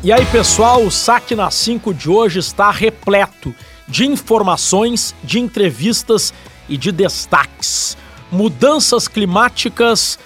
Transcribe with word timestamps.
E 0.00 0.12
aí, 0.12 0.24
pessoal, 0.26 0.84
o 0.84 0.92
Saque 0.92 1.34
na 1.34 1.50
5 1.50 1.92
de 1.92 2.08
hoje 2.08 2.38
está 2.38 2.70
repleto 2.70 3.52
de 3.88 4.06
informações, 4.06 5.12
de 5.24 5.40
entrevistas 5.40 6.32
e 6.68 6.76
de 6.76 6.92
destaques. 6.92 7.96
Mudanças 8.30 9.08
climáticas 9.08 10.16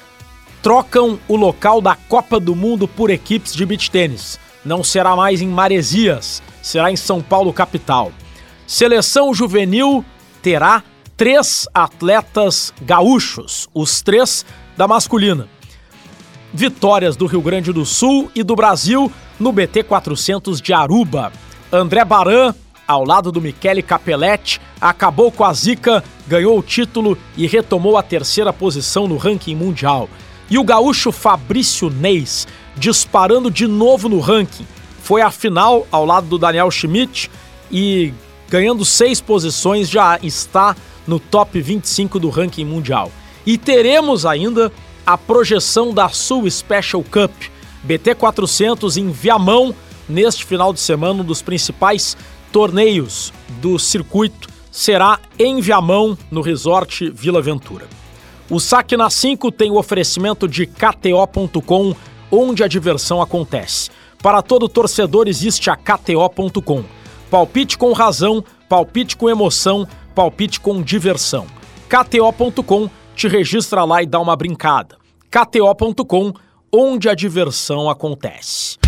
trocam 0.63 1.19
o 1.27 1.37
local 1.37 1.81
da 1.81 1.97
Copa 1.97 2.39
do 2.39 2.55
Mundo 2.55 2.87
por 2.87 3.09
equipes 3.09 3.55
de 3.55 3.65
beach 3.65 3.91
tênis. 3.91 4.39
Não 4.63 4.85
será 4.85 5.17
mais 5.17 5.41
em 5.41 5.49
Maresias, 5.49 6.43
será 6.61 6.91
em 6.91 6.97
São 6.97 7.23
Paulo 7.23 7.51
capital. 7.51 8.13
Seleção 8.67 9.33
juvenil 9.33 10.05
terá 10.43 10.85
três 11.17 11.67
atletas 11.73 12.75
gaúchos, 12.83 13.71
os 13.73 14.03
três 14.03 14.45
da 14.77 14.87
masculina. 14.87 15.49
Vitórias 16.53 17.17
do 17.17 17.27
Rio 17.27 17.41
Grande 17.41 17.73
do 17.73 17.85
Sul 17.85 18.31
e 18.35 18.43
do 18.43 18.55
Brasil 18.55 19.11
no 19.39 19.53
BT 19.53 19.85
400 19.85 20.61
de 20.61 20.73
Aruba. 20.73 21.33
André 21.73 22.05
Baran 22.05 22.55
ao 22.87 23.05
lado 23.05 23.33
do 23.33 23.41
Michele 23.41 23.83
Capelletti, 23.83 24.61
acabou 24.81 25.31
com 25.31 25.45
a 25.45 25.53
zica, 25.53 26.03
ganhou 26.27 26.59
o 26.59 26.63
título 26.63 27.17
e 27.37 27.47
retomou 27.47 27.97
a 27.97 28.03
terceira 28.03 28.53
posição 28.53 29.07
no 29.07 29.17
ranking 29.17 29.55
mundial. 29.55 30.09
E 30.51 30.59
o 30.59 30.65
gaúcho 30.65 31.11
Fabrício 31.11 31.89
Neis, 31.89 32.47
disparando 32.77 33.51
de 33.51 33.67
novo 33.67 34.09
no 34.09 34.21
ranking, 34.21 34.67
foi 35.03 35.23
à 35.23 35.31
final 35.31 35.87
ao 35.91 36.05
lado 36.05 36.27
do 36.27 36.39
Daniel 36.39 36.71
Schmidt 36.71 37.31
e 37.71 38.13
ganhando 38.49 38.85
seis 38.85 39.21
posições 39.21 39.89
já 39.89 40.19
está 40.23 40.77
no 41.07 41.19
top 41.19 41.61
25 41.61 42.19
do 42.19 42.29
ranking 42.29 42.65
mundial. 42.65 43.11
E 43.47 43.57
teremos 43.57 44.27
ainda 44.27 44.71
a 45.07 45.19
projeção 45.19 45.93
da 45.93 46.09
Sul 46.09 46.49
Special 46.51 47.03
Cup, 47.03 47.33
BT 47.83 48.15
400 48.15 48.97
em 48.97 49.11
Viamão, 49.11 49.75
neste 50.09 50.45
final 50.45 50.73
de 50.73 50.81
semana, 50.81 51.23
um 51.23 51.25
dos 51.25 51.43
principais 51.43 52.17
torneios 52.53 53.33
do 53.61 53.79
circuito 53.79 54.49
será 54.71 55.19
em 55.39 55.61
Viamão, 55.61 56.17
no 56.31 56.41
Resort 56.41 57.11
Vila 57.11 57.43
Ventura. 57.43 57.87
O 58.49 58.61
Saque 58.61 58.97
na 58.97 59.11
5 59.11 59.51
tem 59.53 59.71
o 59.71 59.79
oferecimento 59.79 60.47
de 60.47 60.67
KTO.com, 60.67 61.95
onde 62.31 62.63
a 62.63 62.69
diversão 62.69 63.21
acontece. 63.21 63.91
Para 64.23 64.43
todo 64.43 64.69
torcedor 64.69 65.27
existe 65.27 65.69
a 65.69 65.77
KTO.com. 65.77 66.85
Palpite 67.31 67.77
com 67.77 67.93
razão, 67.93 68.45
palpite 68.69 69.17
com 69.17 69.29
emoção, 69.29 69.87
palpite 70.15 70.61
com 70.61 70.83
diversão. 70.83 71.47
KTO.com 71.89 72.89
te 73.15 73.29
registra 73.29 73.85
lá 73.85 74.03
e 74.03 74.07
dá 74.07 74.21
uma 74.21 74.37
brincada. 74.37 74.97
KTO.com, 75.31 76.33
onde 76.73 77.09
a 77.09 77.15
diversão 77.15 77.89
acontece. 77.89 78.79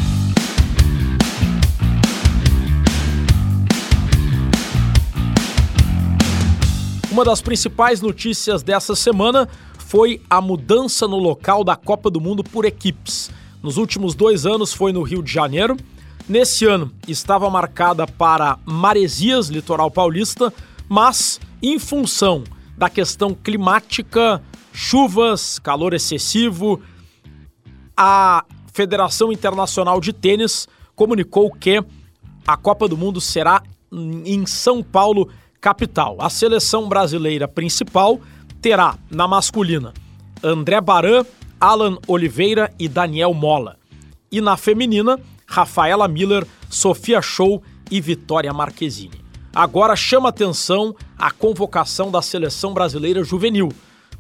Uma 7.11 7.25
das 7.25 7.41
principais 7.41 8.01
notícias 8.01 8.63
dessa 8.63 8.97
semana 8.97 9.49
foi 9.79 10.21
a 10.29 10.41
mudança 10.41 11.07
no 11.07 11.17
local 11.17 11.63
da 11.63 11.77
Copa 11.77 12.11
do 12.11 12.21
Mundo 12.21 12.43
por 12.43 12.65
equipes. 12.65 13.31
Nos 13.63 13.77
últimos 13.77 14.15
dois 14.15 14.45
anos 14.45 14.73
foi 14.73 14.93
no 14.93 15.03
Rio 15.03 15.23
de 15.23 15.33
Janeiro. 15.33 15.77
Nesse 16.29 16.65
ano 16.65 16.91
estava 17.07 17.49
marcada 17.49 18.05
para 18.07 18.59
Maresias, 18.65 19.49
litoral 19.49 19.91
paulista, 19.91 20.53
mas 20.89 21.39
em 21.63 21.79
função 21.79 22.43
da 22.77 22.89
questão 22.89 23.35
climática, 23.35 24.43
chuvas, 24.73 25.59
calor 25.59 25.95
excessivo, 25.95 26.81
a 27.97 28.45
Federação 28.73 29.33
Internacional 29.33 30.01
de 30.01 30.13
Tênis 30.13 30.67
comunicou 30.97 31.51
que 31.53 31.83
a 32.47 32.57
Copa 32.57 32.89
do 32.89 32.97
Mundo 32.97 33.21
será 33.21 33.63
em 33.93 34.45
São 34.47 34.83
Paulo 34.83 35.31
capital. 35.61 36.17
A 36.21 36.29
seleção 36.29 36.89
brasileira 36.89 37.47
principal 37.47 38.21
terá 38.61 38.99
na 39.11 39.29
masculina 39.29 39.95
André 40.43 40.81
Baran, 40.81 41.25
Alan 41.59 41.97
Oliveira 42.07 42.71
e 42.79 42.89
Daniel 42.89 43.33
Mola. 43.33 43.79
E 44.31 44.41
na 44.41 44.57
feminina, 44.57 45.19
Rafaela 45.47 46.07
Miller, 46.07 46.47
Sofia 46.69 47.23
Show 47.23 47.63
e 47.91 48.01
Vitória 48.01 48.53
Marquezine. 48.53 49.24
Agora 49.55 49.95
chama 49.95 50.31
atenção 50.31 50.97
a 51.17 51.31
convocação 51.31 52.11
da 52.11 52.21
seleção 52.21 52.75
brasileira 52.75 53.23
juvenil, 53.23 53.69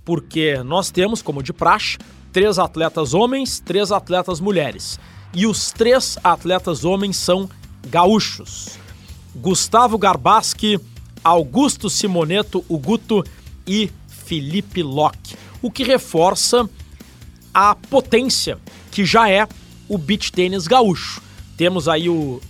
porque 0.05 0.62
nós 0.62 0.93
temos, 0.93 1.21
como 1.21 1.43
de 1.43 1.53
praxe, 1.53 1.99
três 2.33 2.56
atletas 2.56 3.15
homens, 3.15 3.59
três 3.59 3.91
atletas 3.91 4.39
mulheres. 4.39 5.00
E 5.34 5.45
os 5.45 5.72
três 5.72 6.17
atletas 6.22 6.84
homens 6.84 7.17
são 7.17 7.50
gaúchos. 7.89 8.78
Gustavo 9.34 9.99
Garbaski, 9.99 10.78
Augusto 11.25 11.91
Simoneto, 11.91 12.65
o 12.69 12.78
Guto 12.78 13.25
e 13.66 13.91
Felipe 14.06 14.84
Locke, 14.84 15.37
o 15.61 15.69
que 15.69 15.83
reforça 15.83 16.71
a 17.53 17.75
potência 17.75 18.56
que 18.93 19.05
já 19.05 19.28
é 19.28 19.49
o 19.89 19.99
beach 19.99 20.31
tênis 20.31 20.69
gaúcho. 20.69 21.21
Temos 21.56 21.89
aí 21.89 22.09
o 22.09 22.41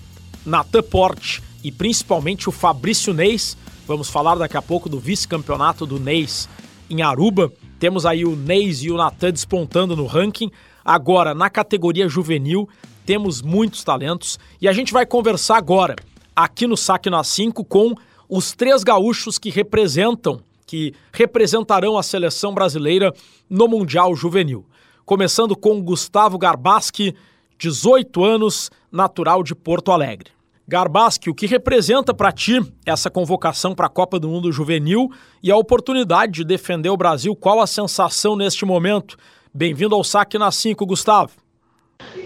Natan 0.44 0.82
Porte 0.82 1.42
e 1.64 1.72
principalmente 1.72 2.48
o 2.48 2.52
Fabrício 2.52 3.14
Neis. 3.14 3.56
Vamos 3.86 4.10
falar 4.10 4.34
daqui 4.34 4.56
a 4.56 4.62
pouco 4.62 4.88
do 4.88 5.00
vice-campeonato 5.00 5.86
do 5.86 5.98
Neis 5.98 6.48
em 6.90 7.00
Aruba. 7.00 7.50
Temos 7.78 8.04
aí 8.04 8.24
o 8.24 8.36
Neis 8.36 8.82
e 8.82 8.90
o 8.90 8.96
Natan 8.96 9.32
despontando 9.32 9.96
no 9.96 10.06
ranking. 10.06 10.50
Agora, 10.84 11.34
na 11.34 11.48
categoria 11.48 12.08
juvenil, 12.08 12.68
temos 13.06 13.40
muitos 13.40 13.82
talentos 13.82 14.38
e 14.60 14.68
a 14.68 14.72
gente 14.72 14.92
vai 14.92 15.06
conversar 15.06 15.56
agora 15.56 15.96
aqui 16.36 16.66
no 16.66 16.76
Saque 16.76 17.08
na 17.08 17.24
5 17.24 17.64
com 17.64 17.94
os 18.28 18.52
três 18.52 18.82
gaúchos 18.82 19.38
que 19.38 19.50
representam, 19.50 20.40
que 20.66 20.94
representarão 21.12 21.96
a 21.96 22.02
seleção 22.02 22.52
brasileira 22.54 23.12
no 23.48 23.68
Mundial 23.68 24.14
Juvenil. 24.14 24.64
Começando 25.04 25.54
com 25.54 25.82
Gustavo 25.82 26.38
Garbaski, 26.38 27.14
18 27.58 28.24
anos, 28.24 28.70
natural 28.90 29.42
de 29.42 29.54
Porto 29.54 29.92
Alegre. 29.92 30.30
Garbaski, 30.66 31.28
o 31.28 31.34
que 31.34 31.46
representa 31.46 32.14
para 32.14 32.32
ti 32.32 32.58
essa 32.86 33.10
convocação 33.10 33.74
para 33.74 33.86
a 33.86 33.90
Copa 33.90 34.18
do 34.18 34.28
Mundo 34.30 34.50
Juvenil 34.50 35.10
e 35.42 35.50
a 35.50 35.56
oportunidade 35.56 36.32
de 36.32 36.44
defender 36.44 36.88
o 36.88 36.96
Brasil? 36.96 37.36
Qual 37.36 37.60
a 37.60 37.66
sensação 37.66 38.34
neste 38.34 38.64
momento? 38.64 39.18
Bem-vindo 39.52 39.94
ao 39.94 40.02
Saque 40.02 40.38
na 40.38 40.50
5, 40.50 40.86
Gustavo. 40.86 41.32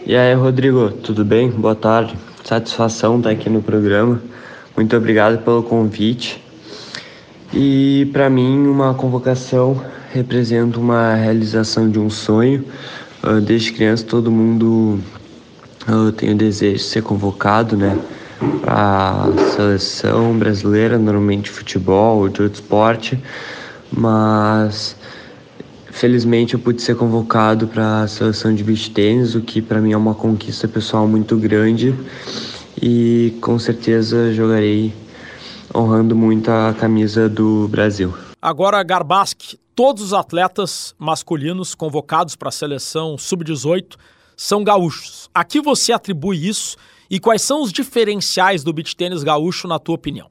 E 0.06 0.16
aí, 0.16 0.32
Rodrigo, 0.34 0.90
tudo 1.02 1.24
bem? 1.24 1.50
Boa 1.50 1.74
tarde. 1.74 2.16
Satisfação 2.44 3.18
estar 3.18 3.30
aqui 3.30 3.50
no 3.50 3.60
programa. 3.60 4.22
Muito 4.76 4.96
obrigado 4.96 5.42
pelo 5.42 5.64
convite. 5.64 6.40
E 7.52 8.08
para 8.12 8.30
mim, 8.30 8.68
uma 8.68 8.94
convocação 8.94 9.82
representa 10.12 10.78
uma 10.78 11.14
realização 11.14 11.90
de 11.90 11.98
um 11.98 12.08
sonho. 12.08 12.64
Uh, 13.20 13.40
desde 13.40 13.72
criança, 13.72 14.04
todo 14.04 14.30
mundo 14.30 15.00
uh, 15.88 16.12
tem 16.12 16.30
o 16.30 16.36
desejo 16.36 16.76
de 16.76 16.84
ser 16.84 17.02
convocado, 17.02 17.76
né? 17.76 17.98
A 18.66 19.26
seleção 19.54 20.38
brasileira, 20.38 20.98
normalmente 20.98 21.50
futebol 21.50 22.18
ou 22.18 22.28
de 22.28 22.42
outro 22.42 22.60
esporte, 22.60 23.22
mas 23.92 24.96
felizmente 25.90 26.54
eu 26.54 26.60
pude 26.60 26.80
ser 26.80 26.96
convocado 26.96 27.66
para 27.66 28.02
a 28.02 28.08
seleção 28.08 28.54
de 28.54 28.62
beach 28.62 28.90
tênis, 28.90 29.34
o 29.34 29.40
que 29.40 29.60
para 29.60 29.80
mim 29.80 29.92
é 29.92 29.96
uma 29.96 30.14
conquista 30.14 30.68
pessoal 30.68 31.08
muito 31.08 31.36
grande 31.36 31.94
e 32.80 33.36
com 33.40 33.58
certeza 33.58 34.32
jogarei 34.32 34.94
honrando 35.74 36.14
muito 36.14 36.50
a 36.50 36.74
camisa 36.78 37.28
do 37.28 37.66
Brasil. 37.68 38.14
Agora, 38.40 38.82
Garbaski, 38.82 39.58
todos 39.74 40.02
os 40.02 40.12
atletas 40.12 40.94
masculinos 40.98 41.74
convocados 41.74 42.36
para 42.36 42.48
a 42.48 42.52
seleção 42.52 43.18
sub-18 43.18 43.96
são 44.36 44.62
gaúchos. 44.62 45.28
A 45.34 45.44
que 45.44 45.60
você 45.60 45.92
atribui 45.92 46.48
isso 46.48 46.76
e 47.10 47.18
quais 47.18 47.42
são 47.42 47.62
os 47.62 47.72
diferenciais 47.72 48.62
do 48.62 48.72
beach 48.72 48.96
tênis 48.96 49.22
gaúcho, 49.22 49.66
na 49.66 49.78
tua 49.78 49.94
opinião? 49.94 50.28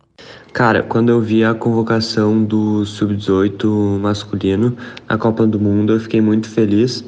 Cara, 0.54 0.84
quando 0.84 1.10
eu 1.10 1.22
vi 1.22 1.44
a 1.44 1.54
convocação 1.54 2.44
do 2.44 2.86
sub-18 2.86 4.00
masculino 4.00 4.76
na 5.08 5.18
Copa 5.18 5.46
do 5.46 5.60
Mundo, 5.60 5.94
eu 5.94 6.00
fiquei 6.00 6.22
muito 6.22 6.50
feliz 6.50 7.04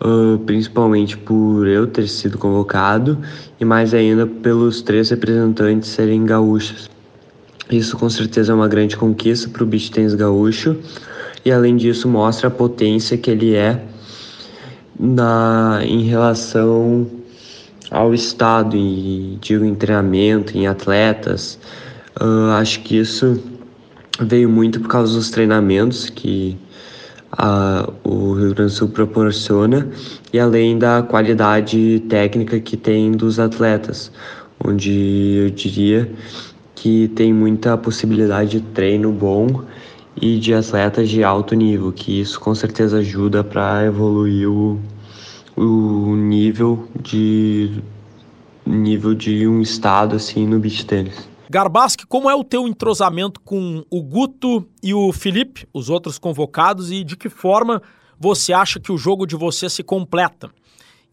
uh, 0.00 0.38
principalmente 0.40 1.16
por 1.16 1.66
eu 1.66 1.86
ter 1.86 2.08
sido 2.08 2.38
convocado 2.38 3.18
e 3.60 3.64
mais 3.64 3.94
ainda 3.94 4.26
pelos 4.26 4.82
três 4.82 5.10
representantes 5.10 5.88
serem 5.88 6.24
gaúchos. 6.24 6.90
Isso 7.70 7.96
com 7.96 8.10
certeza 8.10 8.52
é 8.52 8.54
uma 8.54 8.68
grande 8.68 8.96
conquista 8.96 9.48
para 9.48 9.62
o 9.62 9.66
beach 9.66 9.90
tennis 9.90 10.14
gaúcho 10.14 10.76
e 11.44 11.50
além 11.50 11.76
disso 11.76 12.08
mostra 12.08 12.48
a 12.48 12.50
potência 12.50 13.16
que 13.16 13.30
ele 13.30 13.54
é 13.54 13.82
na, 14.98 15.80
em 15.82 16.02
relação 16.02 17.06
ao 17.92 18.14
estado 18.14 18.74
e 18.74 19.38
digo 19.40 19.64
em 19.64 19.74
treinamento, 19.74 20.56
em 20.56 20.66
atletas. 20.66 21.58
Uh, 22.18 22.50
acho 22.52 22.80
que 22.80 22.96
isso 22.96 23.40
veio 24.20 24.48
muito 24.48 24.80
por 24.80 24.88
causa 24.88 25.14
dos 25.14 25.30
treinamentos 25.30 26.08
que 26.08 26.56
a, 27.32 27.88
o 28.02 28.32
Rio 28.32 28.54
Grande 28.54 28.70
do 28.72 28.76
Sul 28.76 28.88
proporciona 28.88 29.88
e 30.32 30.40
além 30.40 30.78
da 30.78 31.02
qualidade 31.02 32.02
técnica 32.08 32.58
que 32.60 32.76
tem 32.76 33.12
dos 33.12 33.38
atletas, 33.38 34.10
onde 34.64 35.36
eu 35.44 35.50
diria 35.50 36.10
que 36.74 37.08
tem 37.08 37.32
muita 37.32 37.76
possibilidade 37.76 38.58
de 38.58 38.60
treino 38.60 39.12
bom 39.12 39.62
e 40.20 40.38
de 40.38 40.52
atletas 40.52 41.08
de 41.08 41.22
alto 41.22 41.54
nível, 41.54 41.92
que 41.92 42.20
isso 42.20 42.38
com 42.40 42.54
certeza 42.54 42.98
ajuda 42.98 43.42
para 43.42 43.84
evoluir 43.86 44.50
o, 44.50 44.78
o 45.56 46.14
nível 46.16 46.88
de 47.00 47.82
nível 48.64 49.14
de 49.14 49.46
um 49.46 49.60
estado 49.60 50.16
assim 50.16 50.46
no 50.46 50.58
beach 50.58 50.86
tênis. 50.86 51.28
Garbaski, 51.50 52.06
como 52.06 52.30
é 52.30 52.34
o 52.34 52.44
teu 52.44 52.66
entrosamento 52.66 53.40
com 53.40 53.84
o 53.90 54.02
Guto 54.02 54.66
e 54.82 54.94
o 54.94 55.12
Felipe, 55.12 55.66
os 55.72 55.90
outros 55.90 56.18
convocados, 56.18 56.90
e 56.90 57.04
de 57.04 57.16
que 57.16 57.28
forma 57.28 57.82
você 58.18 58.52
acha 58.52 58.80
que 58.80 58.90
o 58.90 58.96
jogo 58.96 59.26
de 59.26 59.36
você 59.36 59.68
se 59.68 59.82
completa? 59.82 60.50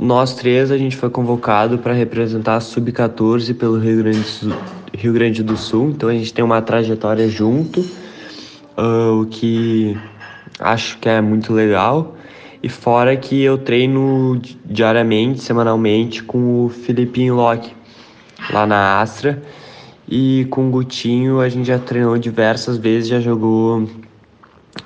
nós 0.00 0.34
três 0.34 0.70
a 0.70 0.76
gente 0.76 0.96
foi 0.96 1.08
convocado 1.08 1.78
para 1.78 1.92
representar 1.92 2.56
a 2.56 2.60
Sub-14 2.60 3.54
pelo 3.56 3.78
Rio 3.78 3.98
Grande, 3.98 4.18
do 4.18 4.24
Sul, 4.24 4.52
Rio 4.92 5.12
Grande 5.12 5.42
do 5.42 5.56
Sul, 5.56 5.90
então 5.90 6.08
a 6.08 6.12
gente 6.12 6.32
tem 6.34 6.44
uma 6.44 6.60
trajetória 6.60 7.28
junto, 7.28 7.80
uh, 8.76 9.20
o 9.20 9.26
que 9.26 9.96
acho 10.58 10.98
que 10.98 11.08
é 11.08 11.20
muito 11.20 11.52
legal. 11.52 12.14
E 12.62 12.68
fora 12.68 13.16
que 13.16 13.42
eu 13.42 13.58
treino 13.58 14.40
diariamente, 14.64 15.40
semanalmente, 15.40 16.22
com 16.22 16.64
o 16.64 16.68
Filipinho 16.68 17.36
Locke, 17.36 17.72
lá 18.50 18.66
na 18.66 19.00
Astra. 19.00 19.42
E 20.08 20.46
com 20.50 20.68
o 20.68 20.70
Gutinho 20.70 21.40
a 21.40 21.48
gente 21.48 21.66
já 21.66 21.78
treinou 21.78 22.16
diversas 22.18 22.76
vezes, 22.76 23.08
já 23.08 23.20
jogou 23.20 23.82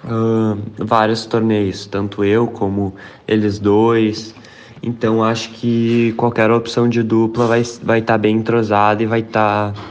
uh, 0.04 0.58
vários 0.78 1.26
torneios, 1.26 1.86
tanto 1.86 2.24
eu 2.24 2.46
como 2.46 2.94
eles 3.26 3.58
dois. 3.58 4.34
Então 4.82 5.22
acho 5.22 5.50
que 5.50 6.12
qualquer 6.16 6.50
opção 6.50 6.88
de 6.88 7.02
dupla 7.02 7.46
vai 7.46 7.60
estar 7.60 7.84
vai 7.84 8.02
tá 8.02 8.16
bem 8.16 8.36
entrosada 8.36 9.02
e 9.02 9.06
vai 9.06 9.20
estar 9.20 9.72
tá, 9.72 9.82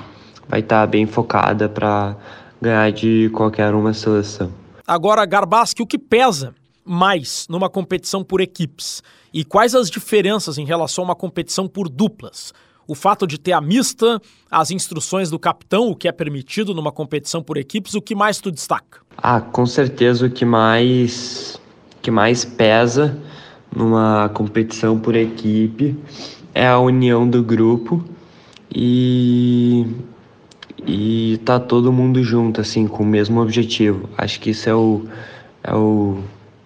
vai 0.47 0.62
tá 0.62 0.88
bem 0.88 1.06
focada 1.06 1.69
para 1.69 2.15
ganhar 2.62 2.91
de 2.91 3.30
qualquer 3.33 3.74
uma 3.74 3.94
seleção. 3.94 4.51
Agora, 4.88 5.25
Garbaski, 5.25 5.83
o 5.83 5.88
que 5.88 6.00
pesa 6.00 6.56
mais 6.83 7.45
numa 7.50 7.69
competição 7.69 8.24
por 8.24 8.41
equipes? 8.41 9.03
E 9.31 9.45
quais 9.45 9.75
as 9.75 9.89
diferenças 9.89 10.57
em 10.57 10.65
relação 10.65 11.03
a 11.03 11.07
uma 11.09 11.15
competição 11.15 11.68
por 11.68 11.88
duplas? 11.88 12.51
o 12.89 12.95
fato 12.95 13.27
de 13.27 13.38
ter 13.38 13.51
a 13.51 13.62
mista, 13.62 14.19
as 14.50 14.71
instruções 14.71 15.30
do 15.30 15.38
capitão, 15.38 15.89
o 15.91 15.95
que 15.95 16.07
é 16.07 16.12
permitido 16.12 16.74
numa 16.74 16.91
competição 16.91 17.44
por 17.44 17.56
equipes, 17.56 17.94
o 17.94 18.01
que 18.01 18.15
mais 18.15 18.39
tu 18.39 18.51
destaca? 18.51 19.01
Ah, 19.15 19.39
com 19.39 19.63
certeza 19.63 20.25
o 20.25 20.30
que 20.31 20.44
mais 20.44 21.62
que 22.01 22.09
mais 22.09 22.44
pesa 22.44 23.15
numa 23.75 24.30
competição 24.33 25.00
por 25.00 25.16
equipe 25.16 25.95
é 26.54 26.68
a 26.68 26.80
união 26.80 27.27
do 27.27 27.44
grupo 27.44 28.04
e 28.74 29.86
e 30.88 31.39
tá 31.45 31.60
todo 31.60 31.92
mundo 31.92 32.24
junto 32.24 32.62
assim 32.62 32.88
com 32.88 33.04
o 33.04 33.06
mesmo 33.06 33.42
objetivo. 33.42 34.10
Acho 34.18 34.39
que 34.39 34.51
isso 34.51 34.69
é 34.69 34.74
o 34.74 35.04
é 35.63 35.74
o 35.74 36.19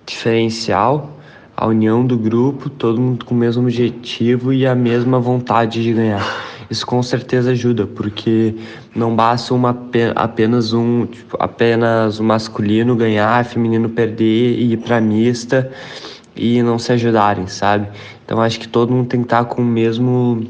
diferencial 0.06 1.14
a 1.56 1.68
união 1.68 2.06
do 2.06 2.18
grupo, 2.18 2.70
todo 2.70 3.00
mundo 3.00 3.26
com 3.26 3.36
o 3.36 3.38
mesmo 3.38 3.64
objetivo 3.64 4.52
e 4.52 4.66
a 4.66 4.74
mesma 4.74 5.20
vontade 5.20 5.84
de 5.84 5.94
ganhar. 5.94 6.26
Isso 6.70 6.86
com 6.86 7.04
certeza 7.04 7.52
ajuda, 7.52 7.86
porque 7.86 8.56
não 8.96 9.16
basta 9.16 9.54
uma, 9.54 9.78
apenas 10.16 10.74
um 10.74 11.06
tipo, 11.06 11.38
apenas 11.40 12.20
o 12.20 12.24
masculino 12.24 12.96
ganhar, 12.96 13.46
feminino 13.46 13.90
perder 13.90 14.58
e 14.58 14.74
ir 14.74 14.78
para 14.78 15.00
mista 15.00 15.72
e 16.36 16.62
não 16.62 16.80
se 16.80 16.92
ajudarem, 16.92 17.48
sabe? 17.48 17.88
Então 18.26 18.42
acho 18.42 18.60
que 18.60 18.68
todo 18.68 18.94
mundo 18.94 19.08
tem 19.08 19.22
que 19.22 19.26
estar 19.26 19.46
com 19.46 19.62
o 19.62 19.66
mesmo 19.66 20.46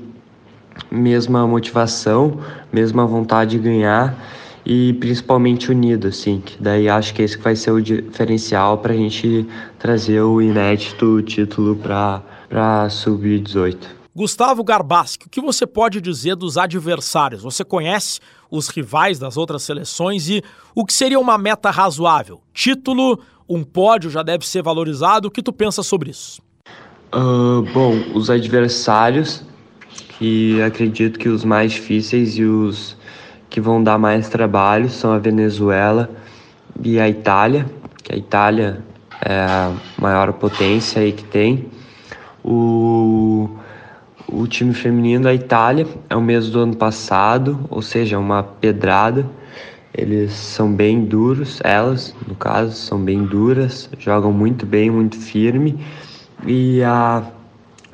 mesma 0.89 1.45
motivação, 1.47 2.39
mesma 2.71 3.05
vontade 3.05 3.51
de 3.51 3.59
ganhar 3.59 4.17
e 4.65 4.93
principalmente 4.93 5.69
unido, 5.69 6.07
assim, 6.07 6.41
que 6.43 6.61
daí 6.61 6.87
acho 6.87 7.13
que 7.13 7.21
esse 7.21 7.37
vai 7.37 7.55
ser 7.55 7.71
o 7.71 7.81
diferencial 7.81 8.77
para 8.77 8.93
a 8.93 8.95
gente 8.95 9.47
trazer 9.77 10.21
o 10.21 10.41
inédito 10.41 11.21
título 11.21 11.75
para 11.75 12.21
a 12.49 12.89
Sub-18. 12.89 13.77
Gustavo 14.15 14.63
Garbaski, 14.63 15.25
o 15.25 15.29
que 15.29 15.41
você 15.41 15.65
pode 15.65 15.99
dizer 15.99 16.35
dos 16.35 16.55
adversários? 16.55 17.41
Você 17.41 17.63
conhece 17.63 18.19
os 18.49 18.67
rivais 18.67 19.17
das 19.17 19.37
outras 19.37 19.63
seleções 19.63 20.29
e 20.29 20.43
o 20.75 20.85
que 20.85 20.93
seria 20.93 21.19
uma 21.19 21.35
meta 21.35 21.71
razoável? 21.71 22.39
Título, 22.53 23.19
um 23.47 23.63
pódio 23.63 24.09
já 24.09 24.23
deve 24.23 24.47
ser 24.47 24.61
valorizado. 24.61 25.27
O 25.27 25.31
que 25.31 25.41
tu 25.41 25.53
pensa 25.53 25.83
sobre 25.83 26.11
isso? 26.11 26.41
Uh, 27.13 27.61
bom, 27.73 27.93
os 28.15 28.29
adversários, 28.29 29.43
que 30.17 30.61
acredito 30.61 31.19
que 31.19 31.29
os 31.29 31.45
mais 31.45 31.73
difíceis 31.73 32.37
e 32.37 32.43
os 32.43 32.97
que 33.49 33.61
vão 33.61 33.83
dar 33.83 33.99
mais 33.99 34.29
trabalho 34.29 34.89
são 34.89 35.11
a 35.11 35.19
Venezuela 35.19 36.09
e 36.83 36.99
a 36.99 37.07
Itália, 37.07 37.67
que 38.03 38.13
a 38.13 38.17
Itália 38.17 38.83
é 39.21 39.39
a 39.39 39.71
maior 39.99 40.33
potência 40.33 41.01
aí 41.01 41.11
que 41.11 41.23
tem. 41.23 41.67
O, 42.43 43.49
o 44.27 44.47
time 44.47 44.73
feminino 44.73 45.25
da 45.25 45.33
Itália 45.33 45.87
é 46.09 46.15
o 46.15 46.21
mesmo 46.21 46.51
do 46.51 46.59
ano 46.61 46.75
passado, 46.75 47.59
ou 47.69 47.81
seja, 47.81 48.17
uma 48.17 48.41
pedrada. 48.41 49.29
Eles 49.93 50.31
são 50.31 50.73
bem 50.73 51.05
duros, 51.05 51.59
elas, 51.63 52.15
no 52.27 52.35
caso, 52.35 52.75
são 52.75 52.99
bem 52.99 53.23
duras, 53.23 53.89
jogam 53.99 54.31
muito 54.31 54.65
bem, 54.65 54.89
muito 54.89 55.17
firme. 55.17 55.79
E 56.45 56.81
a 56.83 57.23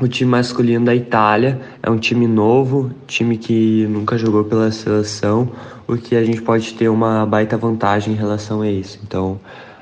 o 0.01 0.07
time 0.07 0.31
masculino 0.31 0.85
da 0.85 0.95
Itália 0.95 1.59
é 1.83 1.89
um 1.89 1.97
time 1.97 2.25
novo, 2.25 2.89
time 3.05 3.37
que 3.37 3.85
nunca 3.89 4.17
jogou 4.17 4.45
pela 4.45 4.71
seleção, 4.71 5.51
o 5.85 5.97
que 5.97 6.15
a 6.15 6.23
gente 6.23 6.41
pode 6.41 6.73
ter 6.73 6.87
uma 6.87 7.25
baita 7.25 7.57
vantagem 7.57 8.13
em 8.13 8.15
relação 8.15 8.61
a 8.61 8.69
isso. 8.69 8.97
Então, 9.03 9.37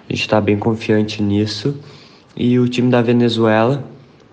a 0.09 0.11
gente 0.11 0.21
está 0.21 0.41
bem 0.41 0.57
confiante 0.57 1.21
nisso. 1.21 1.77
E 2.35 2.57
o 2.57 2.67
time 2.67 2.89
da 2.89 2.99
Venezuela, 2.99 3.83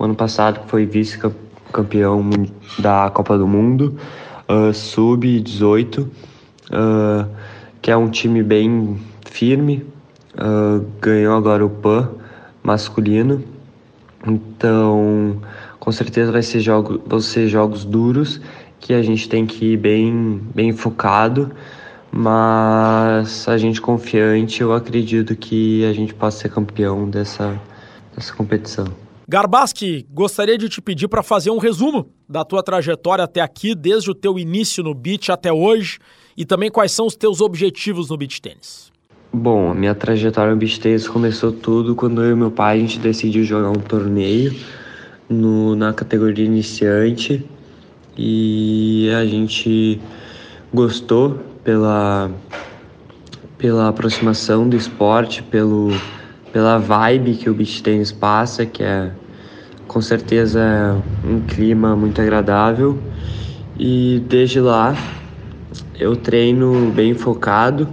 ano 0.01 0.15
passado 0.15 0.61
foi 0.69 0.87
vice-campeão 0.87 2.31
da 2.79 3.11
Copa 3.11 3.37
do 3.37 3.47
Mundo, 3.47 3.99
uh, 4.49 4.73
sub-18, 4.73 6.01
uh, 6.01 7.29
que 7.85 7.91
é 7.91 7.97
um 7.99 8.09
time 8.09 8.43
bem 8.43 8.99
firme, 9.27 9.85
uh, 10.37 10.83
ganhou 11.03 11.37
agora 11.37 11.63
o 11.63 11.69
PAN 11.69 12.13
masculino. 12.63 13.45
Então, 14.27 15.39
com 15.79 15.93
certeza 15.93 16.33
vai 16.33 16.41
ser 16.41 16.61
jogo, 16.61 17.03
vão 17.05 17.21
ser 17.21 17.47
jogos 17.47 17.85
duros 17.85 18.41
que 18.81 18.95
a 18.95 19.03
gente 19.03 19.29
tem 19.29 19.45
que 19.45 19.75
ir 19.75 19.77
bem, 19.77 20.41
bem 20.55 20.73
focado, 20.73 21.53
mas 22.11 23.47
a 23.47 23.59
gente 23.59 23.83
confiante, 23.83 24.63
eu 24.63 24.73
acredito 24.73 25.37
que 25.37 25.85
a 25.85 25.93
gente 25.93 26.15
possa 26.15 26.39
ser 26.39 26.49
campeão 26.49 27.11
dessa, 27.11 27.61
dessa 28.17 28.33
competição. 28.33 28.87
Garbaski, 29.29 30.07
gostaria 30.11 30.57
de 30.57 30.71
te 30.71 30.81
pedir 30.81 31.09
para 31.09 31.23
fazer 31.23 31.51
um 31.51 31.59
resumo 31.59 32.09
da 32.27 32.47
tua 32.47 32.63
trajetória 32.63 33.25
até 33.25 33.43
aqui, 33.43 33.75
desde 33.75 34.11
o 34.11 34.15
teu 34.15 34.39
início 34.39 34.83
no 34.83 34.95
beach 34.95 35.31
até 35.31 35.53
hoje, 35.53 35.99
e 36.37 36.45
também 36.45 36.71
quais 36.71 36.93
são 36.93 37.07
os 37.07 37.17
teus 37.17 37.41
objetivos 37.41 38.11
no 38.11 38.17
beach 38.17 38.41
tênis. 38.41 38.93
Bom, 39.33 39.73
a 39.73 39.75
minha 39.75 39.95
trajetória 39.95 40.53
no 40.53 40.57
beach 40.57 40.79
tênis 40.79 41.09
começou 41.09 41.51
tudo 41.51 41.95
quando 41.95 42.23
eu 42.23 42.33
e 42.33 42.35
meu 42.37 42.51
pai 42.51 42.77
a 42.77 42.81
gente 42.81 42.99
decidiu 42.99 43.43
jogar 43.45 43.71
um 43.71 43.81
torneio 43.81 44.55
no, 45.29 45.75
na 45.75 45.93
categoria 45.93 46.45
iniciante 46.45 47.45
e 48.17 49.11
a 49.11 49.27
gente 49.27 50.01
gostou 50.73 51.41
pela, 51.65 52.31
pela 53.59 53.89
aproximação 53.89 54.69
do 54.69 54.77
esporte, 54.77 55.43
pelo, 55.43 55.91
pela 56.53 56.79
vibe 56.79 57.35
que 57.35 57.51
o 57.51 57.55
beach 57.55 57.83
tennis 57.83 58.13
passa, 58.13 58.65
que 58.65 58.83
é 58.83 59.11
com 59.89 60.01
certeza 60.01 60.97
um 61.25 61.41
clima 61.41 61.97
muito 61.97 62.21
agradável. 62.21 62.99
E 63.77 64.23
desde 64.29 64.61
lá 64.61 64.97
eu 65.99 66.17
treino 66.17 66.93
bem 66.95 67.15
focado. 67.15 67.89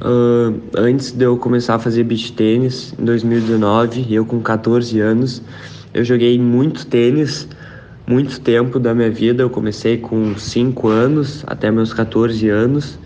Uh, 0.00 0.60
antes 0.76 1.12
de 1.12 1.24
eu 1.24 1.36
começar 1.36 1.76
a 1.76 1.78
fazer 1.78 2.04
beach 2.04 2.32
tênis, 2.32 2.94
em 2.98 3.04
2019, 3.04 4.12
eu 4.12 4.26
com 4.26 4.40
14 4.40 5.00
anos, 5.00 5.42
eu 5.94 6.04
joguei 6.04 6.38
muito 6.38 6.86
tênis, 6.86 7.48
muito 8.06 8.40
tempo 8.40 8.78
da 8.78 8.94
minha 8.94 9.10
vida. 9.10 9.42
Eu 9.42 9.50
comecei 9.50 9.96
com 9.96 10.36
5 10.36 10.88
anos 10.88 11.44
até 11.46 11.70
meus 11.70 11.92
14 11.94 12.48
anos. 12.48 12.98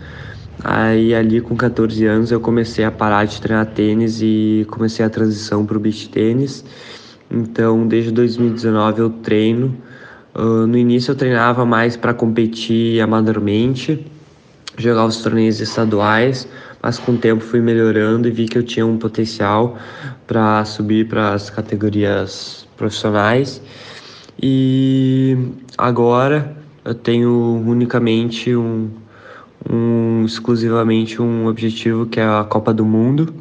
Aí 0.63 1.15
ali 1.15 1.39
com 1.39 1.55
14 1.55 2.05
anos 2.05 2.31
eu 2.31 2.39
comecei 2.41 2.83
a 2.83 2.91
parar 2.91 3.25
de 3.25 3.39
treinar 3.39 3.67
tênis 3.67 4.19
e 4.21 4.67
comecei 4.69 5.05
a 5.05 5.09
transição 5.09 5.65
para 5.65 5.77
o 5.77 5.79
beach 5.79 6.09
tênis. 6.09 6.65
Então 7.31 7.87
desde 7.87 8.11
2019 8.11 8.99
eu 8.99 9.09
treino. 9.09 9.77
Uh, 10.35 10.67
no 10.67 10.77
início 10.77 11.11
eu 11.11 11.15
treinava 11.15 11.65
mais 11.65 11.95
para 11.95 12.13
competir 12.13 12.99
amadormente, 13.01 14.05
jogar 14.81 15.05
os 15.05 15.21
torneios 15.21 15.59
estaduais, 15.59 16.47
mas 16.81 16.97
com 16.97 17.13
o 17.13 17.17
tempo 17.17 17.43
fui 17.43 17.61
melhorando 17.61 18.27
e 18.27 18.31
vi 18.31 18.47
que 18.47 18.57
eu 18.57 18.63
tinha 18.63 18.85
um 18.85 18.97
potencial 18.97 19.77
para 20.25 20.63
subir 20.65 21.07
para 21.07 21.33
as 21.33 21.49
categorias 21.49 22.67
profissionais. 22.77 23.61
E 24.41 25.37
agora 25.77 26.55
eu 26.85 26.95
tenho 26.95 27.61
unicamente 27.65 28.55
um 28.55 28.89
um, 29.67 30.23
exclusivamente 30.25 31.21
um 31.21 31.47
objetivo 31.47 32.05
que 32.05 32.19
é 32.19 32.23
a 32.23 32.43
Copa 32.43 32.73
do 32.73 32.85
Mundo. 32.85 33.33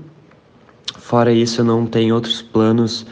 Fora 0.98 1.32
isso, 1.32 1.60
eu 1.60 1.64
não 1.64 1.86
tenho 1.86 2.14
outros 2.14 2.42
planos 2.42 3.06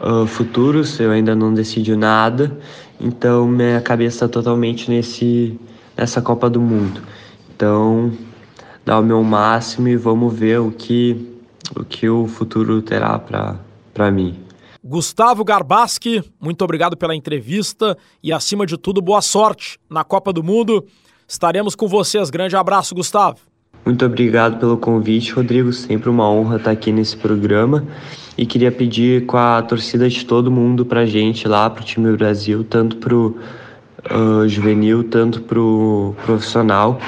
uh, 0.00 0.26
futuros, 0.26 0.98
eu 1.00 1.10
ainda 1.10 1.34
não 1.34 1.52
decidi 1.52 1.94
nada, 1.96 2.56
então 3.00 3.46
minha 3.46 3.80
cabeça 3.80 4.24
está 4.24 4.28
totalmente 4.28 4.90
nesse, 4.90 5.58
nessa 5.96 6.22
Copa 6.22 6.48
do 6.48 6.60
Mundo. 6.60 7.00
Então, 7.56 8.12
dar 8.84 9.00
o 9.00 9.02
meu 9.02 9.24
máximo 9.24 9.88
e 9.88 9.96
vamos 9.96 10.38
ver 10.38 10.60
o 10.60 10.70
que 10.70 11.34
o, 11.74 11.82
que 11.82 12.06
o 12.06 12.26
futuro 12.26 12.82
terá 12.82 13.18
para 13.18 14.10
mim. 14.10 14.36
Gustavo 14.84 15.42
Garbaski, 15.42 16.22
muito 16.38 16.62
obrigado 16.62 16.98
pela 16.98 17.16
entrevista 17.16 17.96
e, 18.22 18.30
acima 18.30 18.66
de 18.66 18.76
tudo, 18.76 19.00
boa 19.00 19.22
sorte 19.22 19.78
na 19.88 20.04
Copa 20.04 20.34
do 20.34 20.44
Mundo. 20.44 20.84
Estaremos 21.26 21.74
com 21.74 21.88
vocês. 21.88 22.28
Grande 22.28 22.54
abraço, 22.54 22.94
Gustavo. 22.94 23.38
Muito 23.86 24.04
obrigado 24.04 24.58
pelo 24.60 24.76
convite, 24.76 25.32
Rodrigo. 25.32 25.72
Sempre 25.72 26.10
uma 26.10 26.28
honra 26.30 26.56
estar 26.56 26.70
aqui 26.72 26.92
nesse 26.92 27.16
programa. 27.16 27.84
E 28.36 28.44
queria 28.44 28.70
pedir 28.70 29.24
com 29.24 29.38
a 29.38 29.62
torcida 29.62 30.08
de 30.08 30.26
todo 30.26 30.50
mundo 30.50 30.84
para 30.84 31.00
a 31.00 31.06
gente 31.06 31.48
lá, 31.48 31.70
para 31.70 31.82
o 31.82 31.84
time 31.84 32.14
Brasil, 32.16 32.62
tanto 32.62 32.98
para 32.98 33.14
o 33.14 33.34
uh, 34.10 34.46
juvenil, 34.46 35.04
tanto 35.04 35.40
para 35.40 35.58
o 35.58 36.14
profissional, 36.24 37.00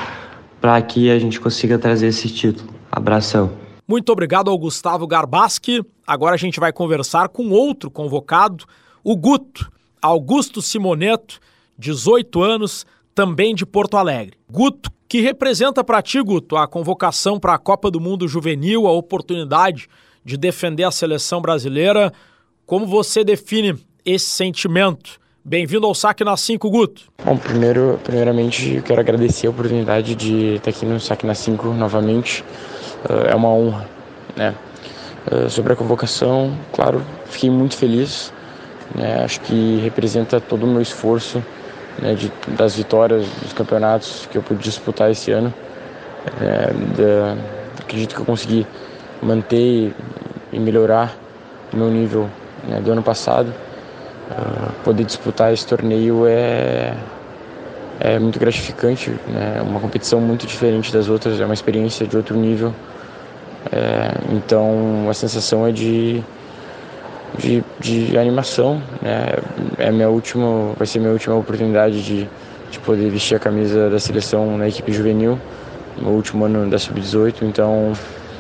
para 0.61 0.81
que 0.83 1.11
a 1.11 1.19
gente 1.19 1.41
consiga 1.41 1.79
trazer 1.79 2.09
esse 2.09 2.29
título. 2.29 2.69
Abração. 2.91 3.53
Muito 3.87 4.11
obrigado 4.13 4.51
ao 4.51 4.59
Gustavo 4.59 5.07
Garbaski. 5.07 5.83
Agora 6.07 6.35
a 6.35 6.39
gente 6.39 6.61
vai 6.61 6.73
conversar 6.73 7.29
com 7.29 7.51
outro 7.51 7.91
convocado, 7.91 8.65
o 9.03 9.17
Guto, 9.17 9.71
Augusto 10.01 10.61
Simoneto, 10.61 11.41
18 11.79 12.43
anos, 12.43 12.87
também 13.15 13.55
de 13.55 13.65
Porto 13.65 13.97
Alegre. 13.97 14.37
Guto, 14.51 14.91
que 15.09 15.21
representa 15.21 15.83
para 15.83 16.03
ti, 16.03 16.21
Guto, 16.23 16.57
a 16.57 16.69
convocação 16.69 17.41
para 17.41 17.55
a 17.55 17.59
Copa 17.59 17.91
do 17.91 17.99
Mundo 17.99 18.29
Juvenil, 18.29 18.87
a 18.87 18.93
oportunidade 18.93 19.89
de 20.25 20.37
defender 20.37 20.85
a 20.85 20.91
seleção 20.91 21.41
brasileira. 21.41 22.13
Como 22.67 22.87
você 22.87 23.25
define 23.25 23.75
esse 24.05 24.27
sentimento? 24.27 25.19
Bem-vindo 25.49 25.87
ao 25.87 25.95
Saque 25.95 26.23
na 26.25 26.37
5, 26.37 26.69
Guto. 26.69 27.05
Bom, 27.25 27.35
primeiro, 27.39 27.99
primeiramente, 28.05 28.83
quero 28.85 29.01
agradecer 29.01 29.47
a 29.47 29.51
oportunidade 29.51 30.15
de 30.15 30.57
estar 30.57 30.69
aqui 30.69 30.85
no 30.85 31.01
Saque 31.01 31.27
na 31.27 31.35
5 31.35 31.69
novamente. 31.69 32.45
Uh, 33.09 33.29
é 33.31 33.35
uma 33.35 33.49
honra, 33.49 33.89
né? 34.37 34.55
Uh, 35.33 35.49
sobre 35.49 35.73
a 35.73 35.77
convocação, 35.77 36.55
claro, 36.71 37.01
fiquei 37.31 37.49
muito 37.49 37.79
feliz. 37.79 38.31
Né? 38.95 39.25
Acho 39.25 39.41
que 39.41 39.81
representa 39.83 40.39
todo 40.39 40.65
o 40.65 40.67
meu 40.67 40.83
esforço 40.83 41.43
né, 41.99 42.15
de, 42.15 42.31
das 42.49 42.77
vitórias 42.77 43.27
dos 43.41 43.55
campeonatos 43.55 44.29
que 44.31 44.37
eu 44.37 44.43
pude 44.43 44.63
disputar 44.63 45.11
esse 45.11 45.31
ano. 45.31 45.55
É, 46.43 46.75
de, 46.75 47.81
acredito 47.81 48.15
que 48.15 48.21
eu 48.21 48.27
consegui 48.27 48.67
manter 49.23 49.95
e 50.53 50.61
melhorar 50.61 51.17
o 51.73 51.77
meu 51.79 51.89
nível 51.89 52.29
né, 52.69 52.83
do 52.83 52.93
ano 52.93 53.03
passado. 53.03 53.51
Uh, 54.31 54.73
poder 54.85 55.05
disputar 55.05 55.55
esse 55.55 55.67
torneio 55.67 56.27
é, 56.27 56.95
é 57.99 58.19
muito 58.19 58.39
gratificante, 58.39 59.11
né? 59.27 59.57
é 59.59 59.63
uma 59.63 59.81
competição 59.81 60.21
muito 60.21 60.47
diferente 60.47 60.93
das 60.93 61.09
outras, 61.09 61.41
é 61.41 61.45
uma 61.45 61.55
experiência 61.55 62.07
de 62.07 62.17
outro 62.17 62.37
nível. 62.37 62.75
É, 63.73 64.11
então 64.35 65.07
a 65.09 65.15
sensação 65.15 65.67
é 65.67 65.73
de 65.73 66.23
de, 67.37 67.63
de 67.79 68.19
animação, 68.19 68.83
né? 69.03 69.27
É 69.79 69.91
minha 69.91 70.09
última, 70.09 70.73
vai 70.77 70.87
ser 70.87 70.99
minha 70.99 71.13
última 71.13 71.35
oportunidade 71.37 72.03
de, 72.03 72.29
de 72.71 72.79
poder 72.81 73.11
vestir 73.11 73.37
a 73.37 73.39
camisa 73.39 73.91
da 73.91 73.99
seleção 73.99 74.57
na 74.57 74.69
equipe 74.69 74.93
juvenil, 74.93 75.39
no 76.01 76.11
último 76.11 76.45
ano 76.45 76.69
da 76.71 76.79
sub-18, 76.79 77.43
então 77.43 77.93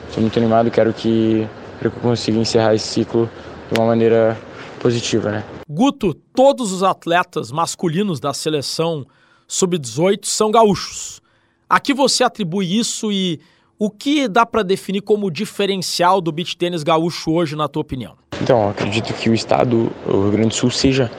estou 0.08 0.20
muito 0.22 0.38
animado, 0.38 0.70
quero 0.70 0.92
que, 0.92 1.46
quero 1.78 1.90
que 1.90 1.96
eu 1.96 2.02
consiga 2.02 2.38
encerrar 2.38 2.74
esse 2.74 2.86
ciclo 2.86 3.28
de 3.70 3.78
uma 3.78 3.86
maneira 3.88 4.36
positiva, 4.78 5.30
né? 5.30 5.44
Guto, 5.68 6.14
todos 6.34 6.72
os 6.72 6.82
atletas 6.82 7.50
masculinos 7.50 8.20
da 8.20 8.32
seleção 8.32 9.06
sub-18 9.46 10.24
são 10.24 10.50
gaúchos. 10.50 11.20
A 11.68 11.78
que 11.80 11.92
você 11.92 12.24
atribui 12.24 12.78
isso 12.78 13.12
e 13.12 13.40
o 13.78 13.90
que 13.90 14.26
dá 14.26 14.44
para 14.44 14.62
definir 14.62 15.02
como 15.02 15.30
diferencial 15.30 16.20
do 16.20 16.32
beach 16.32 16.56
tênis 16.56 16.82
gaúcho 16.82 17.32
hoje, 17.32 17.54
na 17.54 17.68
tua 17.68 17.82
opinião? 17.82 18.14
Então, 18.42 18.68
acredito 18.70 19.12
que 19.14 19.30
o 19.30 19.34
estado, 19.34 19.90
o 20.06 20.22
Rio 20.22 20.30
Grande 20.32 20.48
do 20.48 20.54
Sul, 20.54 20.70
seja 20.70 21.10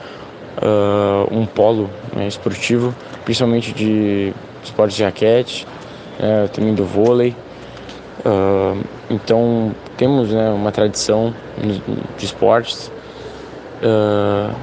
uh, 0.58 1.34
um 1.34 1.46
polo 1.46 1.88
né, 2.14 2.26
esportivo, 2.28 2.94
principalmente 3.24 3.72
de 3.72 4.32
esportes 4.62 4.96
de 4.96 5.04
raquete, 5.04 5.66
uh, 6.18 6.48
também 6.48 6.74
do 6.74 6.84
vôlei. 6.84 7.34
Uh, 8.24 8.84
então, 9.08 9.74
temos 9.96 10.30
né, 10.30 10.50
uma 10.50 10.70
tradição 10.70 11.34
de 12.18 12.24
esportes. 12.24 12.90
Uh, 13.82 14.54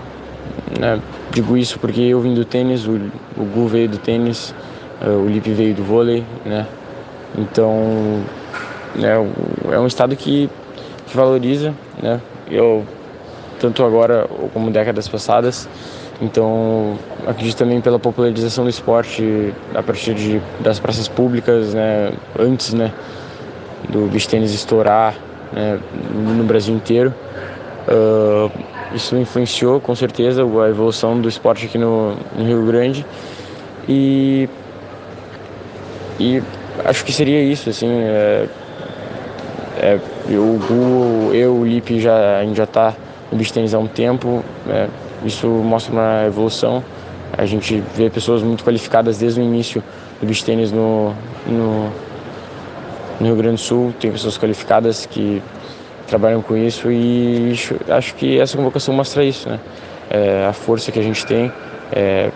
né, 0.79 1.01
digo 1.31 1.57
isso 1.57 1.79
porque 1.79 2.01
eu 2.01 2.19
vim 2.21 2.33
do 2.33 2.45
tênis, 2.45 2.85
o, 2.87 2.93
o 3.37 3.45
Gu 3.45 3.67
veio 3.67 3.89
do 3.89 3.97
tênis, 3.97 4.53
o 5.01 5.27
Lipe 5.27 5.51
veio 5.51 5.75
do 5.75 5.83
vôlei, 5.83 6.25
né? 6.45 6.65
Então, 7.37 8.23
né, 8.95 9.13
é 9.71 9.79
um 9.79 9.87
estado 9.87 10.15
que, 10.15 10.49
que 11.05 11.15
valoriza, 11.15 11.73
né? 12.01 12.19
Eu 12.49 12.85
tanto 13.59 13.83
agora 13.83 14.27
como 14.53 14.71
décadas 14.71 15.07
passadas. 15.07 15.67
Então, 16.19 16.97
acredito 17.27 17.57
também 17.57 17.79
pela 17.79 17.99
popularização 17.99 18.63
do 18.63 18.69
esporte 18.69 19.53
a 19.75 19.83
partir 19.83 20.15
de, 20.15 20.41
das 20.59 20.79
praças 20.79 21.07
públicas, 21.07 21.75
né, 21.75 22.11
antes, 22.39 22.73
né, 22.73 22.91
do 23.89 24.07
beach 24.07 24.27
tênis 24.27 24.51
estourar, 24.51 25.15
né, 25.53 25.79
no 26.11 26.43
Brasil 26.43 26.73
inteiro. 26.73 27.13
Uh, 27.87 28.51
isso 28.93 29.15
influenciou 29.17 29.79
com 29.79 29.95
certeza 29.95 30.41
a 30.43 30.69
evolução 30.69 31.19
do 31.19 31.27
esporte 31.27 31.65
aqui 31.65 31.77
no, 31.77 32.15
no 32.35 32.45
Rio 32.45 32.65
Grande 32.65 33.05
e 33.87 34.49
e 36.19 36.41
acho 36.83 37.05
que 37.05 37.13
seria 37.13 37.41
isso, 37.41 37.69
assim. 37.69 37.89
É, 37.89 38.47
é, 39.79 39.99
o 40.29 41.31
eu, 41.33 41.55
o 41.55 41.65
Lipe 41.65 41.99
já, 41.99 42.39
a 42.39 42.43
gente 42.43 42.57
já 42.57 42.63
está 42.63 42.95
no 43.31 43.37
beach 43.37 43.53
tênis 43.53 43.73
há 43.73 43.79
um 43.79 43.87
tempo, 43.87 44.43
é, 44.67 44.87
isso 45.23 45.47
mostra 45.47 45.93
uma 45.93 46.25
evolução. 46.25 46.83
A 47.37 47.45
gente 47.45 47.83
vê 47.95 48.09
pessoas 48.09 48.41
muito 48.41 48.63
qualificadas 48.63 49.17
desde 49.17 49.39
o 49.39 49.43
início 49.43 49.83
do 50.19 50.25
beach 50.25 50.43
tênis 50.43 50.71
no, 50.71 51.13
no, 51.45 51.91
no 53.19 53.25
Rio 53.25 53.35
Grande 53.35 53.55
do 53.55 53.61
Sul, 53.61 53.93
tem 53.99 54.11
pessoas 54.11 54.37
qualificadas 54.37 55.05
que 55.05 55.41
trabalham 56.07 56.41
com 56.41 56.55
isso 56.55 56.91
e 56.91 57.53
acho 57.89 58.15
que 58.15 58.39
essa 58.39 58.57
convocação 58.57 58.93
mostra 58.93 59.23
isso, 59.23 59.49
né? 59.49 59.59
É, 60.09 60.45
a 60.45 60.53
força 60.53 60.91
que 60.91 60.99
a 60.99 61.03
gente 61.03 61.25
tem. 61.25 61.51
É, 61.91 62.31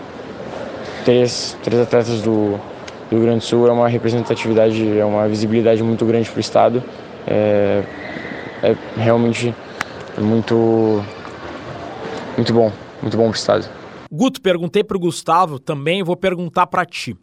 três, 1.06 1.58
três 1.64 1.82
atletas 1.82 2.22
do, 2.22 2.60
do 3.10 3.16
Rio 3.16 3.22
Grande 3.22 3.40
do 3.40 3.46
Sul 3.46 3.68
é 3.68 3.72
uma 3.72 3.88
representatividade, 3.88 4.98
é 4.98 5.06
uma 5.06 5.28
visibilidade 5.28 5.82
muito 5.82 6.06
grande 6.06 6.30
para 6.30 6.38
o 6.38 6.42
Estado. 6.42 6.84
É, 7.26 7.84
é 8.62 8.76
realmente 8.98 9.56
muito, 10.18 11.04
muito 12.38 12.54
bom, 12.54 12.72
muito 13.02 13.18
bom 13.18 13.24
para 13.24 13.32
o 13.32 13.36
Estado. 13.36 13.70
Guto, 14.12 14.42
perguntei 14.42 14.84
para 14.84 14.98
o 14.98 15.00
Gustavo, 15.00 15.58
também 15.58 16.04
vou 16.04 16.18
perguntar 16.18 16.68
para 16.68 16.86
ti. 16.86 17.16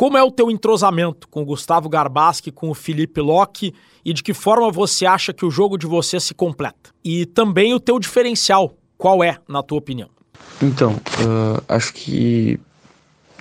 Como 0.00 0.16
é 0.16 0.22
o 0.22 0.30
teu 0.30 0.50
entrosamento 0.50 1.28
com 1.28 1.42
o 1.42 1.44
Gustavo 1.44 1.86
Garbaski, 1.86 2.50
com 2.50 2.70
o 2.70 2.74
Felipe 2.74 3.20
Locke 3.20 3.74
e 4.02 4.14
de 4.14 4.22
que 4.22 4.32
forma 4.32 4.70
você 4.70 5.04
acha 5.04 5.30
que 5.30 5.44
o 5.44 5.50
jogo 5.50 5.76
de 5.76 5.86
você 5.86 6.18
se 6.18 6.32
completa? 6.32 6.88
E 7.04 7.26
também 7.26 7.74
o 7.74 7.78
teu 7.78 8.00
diferencial, 8.00 8.78
qual 8.96 9.22
é, 9.22 9.36
na 9.46 9.62
tua 9.62 9.76
opinião? 9.76 10.08
Então, 10.62 10.92
uh, 10.92 11.62
acho 11.68 11.92
que 11.92 12.58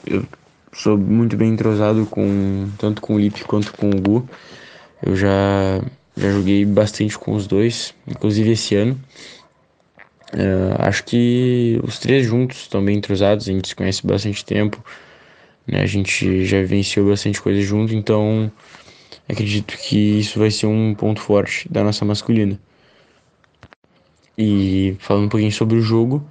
eu 0.06 0.26
sou 0.74 0.98
muito 0.98 1.38
bem 1.38 1.54
entrosado 1.54 2.06
com 2.06 2.70
tanto 2.78 3.02
com 3.02 3.16
o 3.16 3.20
Lip 3.20 3.42
quanto 3.46 3.72
com 3.72 3.90
o 3.90 4.02
Gu. 4.02 4.28
Eu 5.02 5.16
já, 5.16 5.82
já 6.18 6.30
joguei 6.30 6.66
bastante 6.66 7.18
com 7.18 7.36
os 7.36 7.48
dois, 7.48 7.96
inclusive 8.06 8.52
esse 8.52 8.76
ano. 8.76 9.00
Uh, 10.34 10.76
acho 10.80 11.06
que 11.06 11.80
os 11.86 12.00
três 12.00 12.28
juntos 12.28 12.58
estão 12.58 12.84
bem 12.84 12.98
entrosados, 12.98 13.48
a 13.48 13.52
gente 13.54 13.70
se 13.70 13.76
conhece 13.78 14.06
bastante 14.06 14.44
tempo, 14.44 14.84
né? 15.70 15.82
a 15.82 15.86
gente 15.86 16.46
já 16.46 16.60
vivenciou 16.60 17.08
bastante 17.08 17.42
coisa 17.42 17.62
junto, 17.62 17.94
então 17.94 18.52
acredito 19.28 19.78
que 19.78 20.20
isso 20.20 20.40
vai 20.40 20.52
ser 20.52 20.68
um 20.68 20.94
ponto 20.96 21.22
forte 21.22 21.68
da 21.72 21.84
nossa 21.84 22.04
masculina. 22.06 22.60
E 24.38 24.96
falando 25.00 25.26
um 25.26 25.30
pouquinho 25.30 25.52
sobre 25.52 25.78
o 25.78 25.82
jogo, 25.82 26.26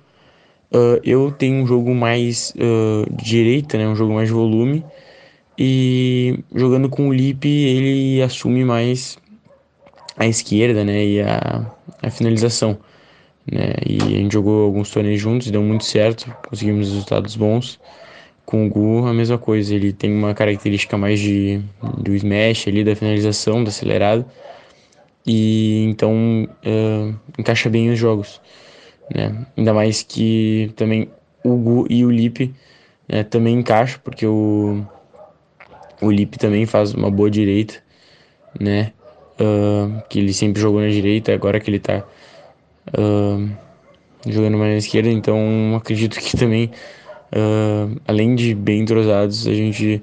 uh, 0.72 1.00
eu 1.04 1.30
tenho 1.30 1.62
um 1.62 1.66
jogo 1.66 1.94
mais 1.94 2.54
uh, 2.56 3.10
direita, 3.22 3.76
né? 3.78 3.88
um 3.88 3.96
jogo 3.96 4.14
mais 4.14 4.28
de 4.28 4.34
volume, 4.34 4.84
e 5.58 6.38
jogando 6.54 6.88
com 6.88 7.08
o 7.08 7.12
Lip 7.12 7.48
ele 7.48 8.22
assume 8.22 8.64
mais 8.64 9.18
a 10.16 10.26
esquerda 10.26 10.84
né? 10.84 11.04
e 11.04 11.20
a, 11.20 11.70
a 12.02 12.10
finalização 12.10 12.78
né? 13.50 13.74
E 13.86 13.98
a 14.02 14.18
gente 14.18 14.32
jogou 14.32 14.64
alguns 14.64 14.90
torneios 14.90 15.20
juntos, 15.20 15.50
deu 15.50 15.62
muito 15.62 15.84
certo, 15.84 16.34
conseguimos 16.48 16.88
resultados 16.88 17.34
bons. 17.36 17.80
Com 18.48 18.66
o 18.66 18.70
Gu, 18.70 19.06
a 19.06 19.12
mesma 19.12 19.36
coisa, 19.36 19.74
ele 19.74 19.92
tem 19.92 20.10
uma 20.10 20.32
característica 20.32 20.96
mais 20.96 21.20
de 21.20 21.60
do 21.98 22.14
smash 22.14 22.66
ali, 22.66 22.82
da 22.82 22.96
finalização, 22.96 23.62
da 23.62 23.68
acelerada, 23.68 24.26
e 25.26 25.84
então 25.84 26.48
uh, 26.64 27.14
encaixa 27.38 27.68
bem 27.68 27.90
os 27.90 27.98
jogos, 27.98 28.40
né? 29.14 29.46
Ainda 29.54 29.74
mais 29.74 30.02
que 30.02 30.72
também 30.76 31.10
o 31.44 31.56
Gu 31.56 31.86
e 31.90 32.06
o 32.06 32.10
Lip 32.10 32.54
né, 33.06 33.22
também 33.22 33.58
encaixam, 33.58 34.00
porque 34.02 34.26
o, 34.26 34.82
o 36.00 36.10
Lip 36.10 36.38
também 36.38 36.64
faz 36.64 36.94
uma 36.94 37.10
boa 37.10 37.30
direita, 37.30 37.74
né? 38.58 38.94
Uh, 39.38 40.02
que 40.08 40.20
ele 40.20 40.32
sempre 40.32 40.58
jogou 40.58 40.80
na 40.80 40.88
direita, 40.88 41.34
agora 41.34 41.60
que 41.60 41.68
ele 41.68 41.80
tá 41.80 42.02
uh, 42.96 43.50
jogando 44.26 44.56
mais 44.56 44.72
na 44.72 44.78
esquerda, 44.78 45.10
então 45.10 45.76
acredito 45.76 46.18
que 46.18 46.34
também, 46.34 46.70
uh, 47.32 48.00
além 48.06 48.34
de 48.34 48.54
bem 48.54 48.80
entrosados, 48.80 49.46
a 49.46 49.54
gente 49.54 50.02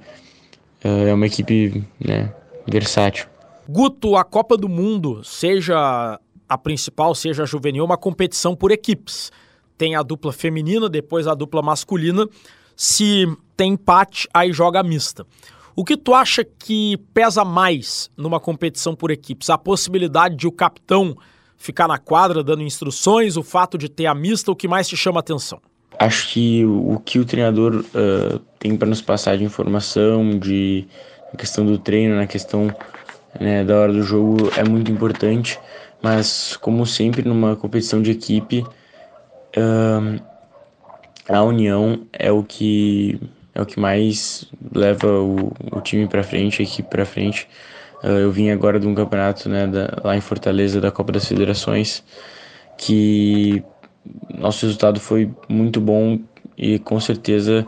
uh, 0.83 1.07
é 1.07 1.13
uma 1.13 1.25
equipe 1.25 1.83
né, 1.99 2.33
versátil. 2.67 3.27
Guto, 3.67 4.15
a 4.15 4.23
Copa 4.23 4.55
do 4.55 4.69
Mundo, 4.69 5.23
seja 5.23 6.19
a 6.47 6.57
principal, 6.57 7.15
seja 7.15 7.43
a 7.43 7.45
juvenil, 7.45 7.83
é 7.83 7.85
uma 7.85 7.97
competição 7.97 8.55
por 8.55 8.71
equipes. 8.71 9.31
Tem 9.77 9.95
a 9.95 10.03
dupla 10.03 10.31
feminina, 10.31 10.87
depois 10.87 11.27
a 11.27 11.33
dupla 11.33 11.61
masculina. 11.61 12.27
Se 12.75 13.25
tem 13.57 13.73
empate, 13.73 14.27
aí 14.33 14.53
joga 14.53 14.79
a 14.79 14.83
mista. 14.83 15.25
O 15.75 15.83
que 15.83 15.97
tu 15.97 16.13
acha 16.13 16.43
que 16.43 16.97
pesa 17.13 17.43
mais 17.43 18.09
numa 18.15 18.39
competição 18.39 18.95
por 18.95 19.11
equipes? 19.11 19.49
A 19.49 19.57
possibilidade 19.57 20.35
de 20.35 20.47
o 20.47 20.51
capitão 20.51 21.17
ficar 21.57 21.87
na 21.87 21.97
quadra 21.97 22.43
dando 22.43 22.63
instruções, 22.63 23.35
o 23.35 23.43
fato 23.43 23.77
de 23.77 23.89
ter 23.89 24.05
a 24.05 24.15
mista, 24.15 24.51
o 24.51 24.55
que 24.55 24.67
mais 24.67 24.87
te 24.87 24.95
chama 24.95 25.19
atenção? 25.19 25.59
Acho 25.97 26.29
que 26.29 26.65
o 26.65 26.99
que 27.03 27.19
o 27.19 27.25
treinador 27.25 27.75
uh, 27.75 28.39
tem 28.59 28.75
para 28.75 28.87
nos 28.87 29.01
passar 29.01 29.37
de 29.37 29.43
informação, 29.43 30.37
de 30.37 30.87
na 31.31 31.37
questão 31.37 31.65
do 31.65 31.77
treino, 31.77 32.15
na 32.15 32.27
questão 32.27 32.73
né, 33.39 33.63
da 33.63 33.77
hora 33.77 33.93
do 33.93 34.03
jogo 34.03 34.49
é 34.57 34.63
muito 34.63 34.91
importante, 34.91 35.59
mas 36.01 36.57
como 36.57 36.85
sempre 36.85 37.23
numa 37.23 37.55
competição 37.55 38.01
de 38.01 38.11
equipe, 38.11 38.65
uh, 39.57 40.21
a 41.27 41.43
união 41.43 42.05
é 42.13 42.31
o 42.31 42.43
que 42.43 43.19
é 43.53 43.61
o 43.61 43.65
que 43.65 43.79
mais 43.79 44.45
leva 44.73 45.07
o, 45.07 45.53
o 45.71 45.81
time 45.81 46.07
para 46.07 46.23
frente, 46.23 46.61
a 46.61 46.65
equipe 46.65 46.89
para 46.89 47.05
frente. 47.05 47.47
Uh, 48.03 48.07
eu 48.07 48.31
vim 48.31 48.49
agora 48.49 48.79
de 48.79 48.87
um 48.87 48.93
campeonato 48.93 49.47
né, 49.47 49.65
da, 49.65 50.01
lá 50.03 50.15
em 50.15 50.21
Fortaleza 50.21 50.81
da 50.81 50.91
Copa 50.91 51.13
das 51.13 51.25
Federações 51.25 52.03
que 52.77 53.63
nosso 54.37 54.65
resultado 54.65 54.99
foi 54.99 55.31
muito 55.47 55.79
bom 55.81 56.19
e 56.57 56.79
com 56.79 56.99
certeza 56.99 57.65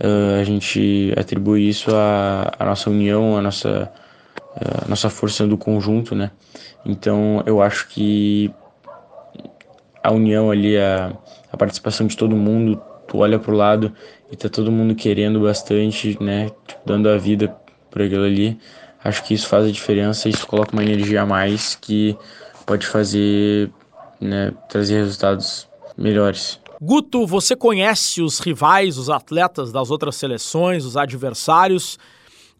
uh, 0.00 0.40
a 0.40 0.44
gente 0.44 1.12
atribui 1.16 1.68
isso 1.68 1.90
à, 1.94 2.64
nossa 2.64 2.90
união, 2.90 3.36
à 3.36 3.42
nossa, 3.42 3.92
uh, 4.40 4.88
nossa 4.88 5.08
força 5.10 5.46
do 5.46 5.56
conjunto, 5.56 6.14
né? 6.14 6.30
Então 6.84 7.42
eu 7.46 7.60
acho 7.62 7.88
que 7.88 8.50
a 10.02 10.12
união 10.12 10.50
ali, 10.50 10.78
a, 10.78 11.12
a 11.52 11.56
participação 11.56 12.06
de 12.06 12.16
todo 12.16 12.36
mundo, 12.36 12.80
tu 13.08 13.18
olha 13.18 13.38
pro 13.38 13.54
lado 13.54 13.92
e 14.30 14.36
tá 14.36 14.48
todo 14.48 14.70
mundo 14.70 14.94
querendo 14.94 15.40
bastante, 15.40 16.16
né? 16.22 16.50
Tipo, 16.66 16.80
dando 16.86 17.08
a 17.08 17.16
vida 17.16 17.54
por 17.90 18.02
aquilo 18.02 18.24
ali. 18.24 18.58
Acho 19.02 19.22
que 19.24 19.34
isso 19.34 19.48
faz 19.48 19.66
a 19.66 19.70
diferença, 19.70 20.28
isso 20.28 20.46
coloca 20.46 20.72
uma 20.72 20.82
energia 20.82 21.22
a 21.22 21.26
mais 21.26 21.76
que 21.76 22.16
pode 22.64 22.86
fazer, 22.86 23.70
né, 24.20 24.52
trazer 24.68 24.96
resultados 24.96 25.68
melhores. 25.96 26.60
Guto, 26.80 27.26
você 27.26 27.56
conhece 27.56 28.20
os 28.20 28.38
rivais, 28.38 28.98
os 28.98 29.08
atletas 29.08 29.72
das 29.72 29.90
outras 29.90 30.16
seleções, 30.16 30.84
os 30.84 30.96
adversários, 30.96 31.98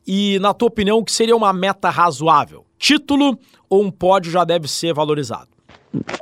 e 0.06 0.38
na 0.38 0.54
tua 0.54 0.68
opinião, 0.68 0.98
o 0.98 1.04
que 1.04 1.12
seria 1.12 1.36
uma 1.36 1.52
meta 1.52 1.90
razoável? 1.90 2.64
Título 2.78 3.38
ou 3.68 3.84
um 3.84 3.90
pódio 3.90 4.30
já 4.30 4.44
deve 4.44 4.68
ser 4.68 4.94
valorizado? 4.94 5.48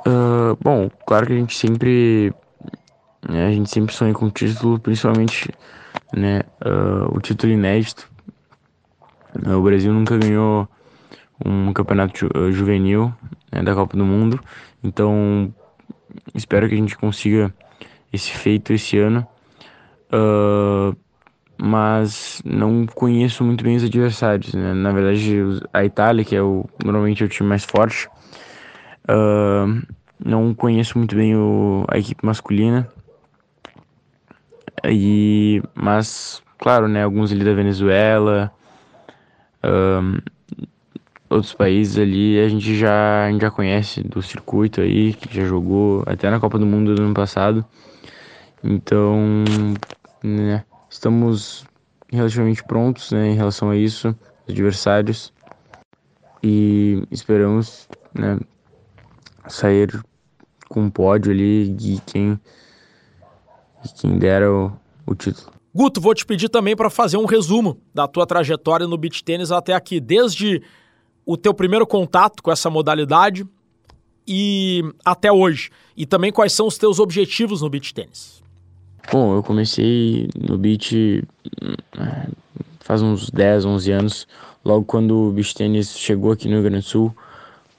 Uh, 0.07 0.57
bom, 0.63 0.89
claro 1.07 1.27
que 1.27 1.33
a 1.33 1.37
gente 1.37 1.57
sempre 1.57 2.33
né, 3.29 3.47
a 3.47 3.53
gente 3.53 3.71
sempre 3.71 3.95
sonha 3.95 4.13
com 4.13 4.31
título, 4.31 4.79
principalmente 4.79 5.51
né, 6.13 6.43
uh, 6.65 7.17
o 7.17 7.21
título 7.21 7.53
inédito 7.53 8.09
o 9.35 9.63
Brasil 9.63 9.93
nunca 9.93 10.17
ganhou 10.17 10.69
um 11.45 11.73
campeonato 11.73 12.29
eh, 12.35 12.53
juvenil 12.53 13.13
né, 13.51 13.63
da 13.63 13.75
Copa 13.75 13.97
do 13.97 14.05
Mundo, 14.05 14.39
então 14.83 15.53
espero 16.35 16.69
que 16.69 16.75
a 16.75 16.79
gente 16.79 16.97
consiga 16.97 17.53
esse 18.13 18.31
feito 18.31 18.73
esse 18.73 18.99
ano. 18.99 19.27
Uh, 20.13 20.97
mas 21.57 22.43
não 22.45 22.87
conheço 22.87 23.45
muito 23.45 23.63
bem 23.63 23.77
os 23.77 23.85
adversários. 23.85 24.55
Né? 24.55 24.73
Na 24.75 24.93
verdade, 24.93 25.37
a 25.73 25.85
Itália, 25.85 26.25
que 26.25 26.35
é 26.35 26.43
o, 26.43 26.65
normalmente 26.85 27.23
é 27.23 27.27
o 27.27 27.29
time 27.29 27.49
mais 27.49 27.65
forte, 27.65 28.09
uh, 29.09 29.83
não 30.25 30.55
conheço 30.55 30.99
muito 30.99 31.15
bem 31.15 31.37
o, 31.37 31.85
a 31.89 31.99
equipe 31.99 32.25
masculina. 32.25 32.89
E, 34.85 35.63
mas, 35.75 36.43
claro, 36.59 36.89
né, 36.89 37.03
alguns 37.05 37.33
ali 37.33 37.45
da 37.45 37.55
Venezuela, 37.55 38.53
um, 39.65 40.19
outros 41.35 41.53
países 41.53 41.99
ali 41.99 42.39
a 42.39 42.49
gente 42.49 42.77
já, 42.77 43.27
a 43.27 43.31
gente 43.31 43.43
já 43.43 43.51
conhece 43.51 44.03
do 44.03 44.23
circuito 44.23 44.81
aí, 44.81 45.13
que 45.13 45.35
já 45.35 45.45
jogou 45.45 46.03
até 46.07 46.31
na 46.31 46.41
Copa 46.41 46.59
do 46.59 46.67
Mundo 46.67 46.95
do 46.95 47.03
ano 47.03 47.15
passado. 47.15 47.65
Então, 48.63 49.45
né, 50.23 50.65
estamos 50.89 51.65
relativamente 52.11 52.63
prontos 52.65 53.11
né, 53.11 53.29
em 53.29 53.35
relação 53.35 53.71
a 53.71 53.77
isso, 53.77 54.17
os 54.47 54.53
adversários, 54.53 55.33
e 56.43 57.03
esperamos 57.11 57.89
né, 58.15 58.39
sair 59.49 60.01
com 60.69 60.83
um 60.83 60.91
pódio 60.91 61.33
ali 61.33 61.69
de 61.69 62.01
quem, 62.07 62.39
de 63.83 63.95
quem 63.95 64.19
dera 64.19 64.51
o, 64.51 64.73
o 65.07 65.15
título. 65.15 65.53
Guto, 65.75 66.01
vou 66.01 66.15
te 66.15 66.25
pedir 66.25 66.49
também 66.49 66.77
para 66.77 66.89
fazer 66.89 67.17
um 67.17 67.25
resumo 67.25 67.81
da 67.93 68.07
tua 68.07 68.25
trajetória 68.25 68.87
no 68.87 68.97
beach 68.97 69.25
tênis 69.25 69.51
até 69.51 69.75
aqui, 69.75 69.99
desde 69.99 70.63
o 71.27 71.37
teu 71.37 71.55
primeiro 71.55 71.87
contato 71.87 72.43
com 72.43 72.51
essa 72.51 72.69
modalidade 72.69 73.47
e 74.27 74.83
até 75.05 75.33
hoje. 75.33 75.71
E 75.97 76.07
também 76.07 76.33
quais 76.33 76.53
são 76.53 76.67
os 76.67 76.77
teus 76.77 76.99
objetivos 76.99 77.63
no 77.63 77.71
beach 77.71 77.95
tênis. 77.95 78.43
Bom, 79.13 79.37
eu 79.37 79.43
comecei 79.43 80.29
no 80.35 80.57
beach 80.57 81.23
hum, 81.63 81.75
faz 82.81 83.03
uns 83.03 83.31
10, 83.31 83.65
11 83.65 83.93
anos, 83.93 84.29
logo 84.65 84.85
quando 84.85 85.29
o 85.29 85.33
beach 85.33 85.55
tênis 85.55 85.99
chegou 85.99 86.33
aqui 86.33 86.49
no 86.49 86.55
Rio 86.55 86.65
Grande 86.65 86.85
do 86.85 86.89
Sul, 86.89 87.15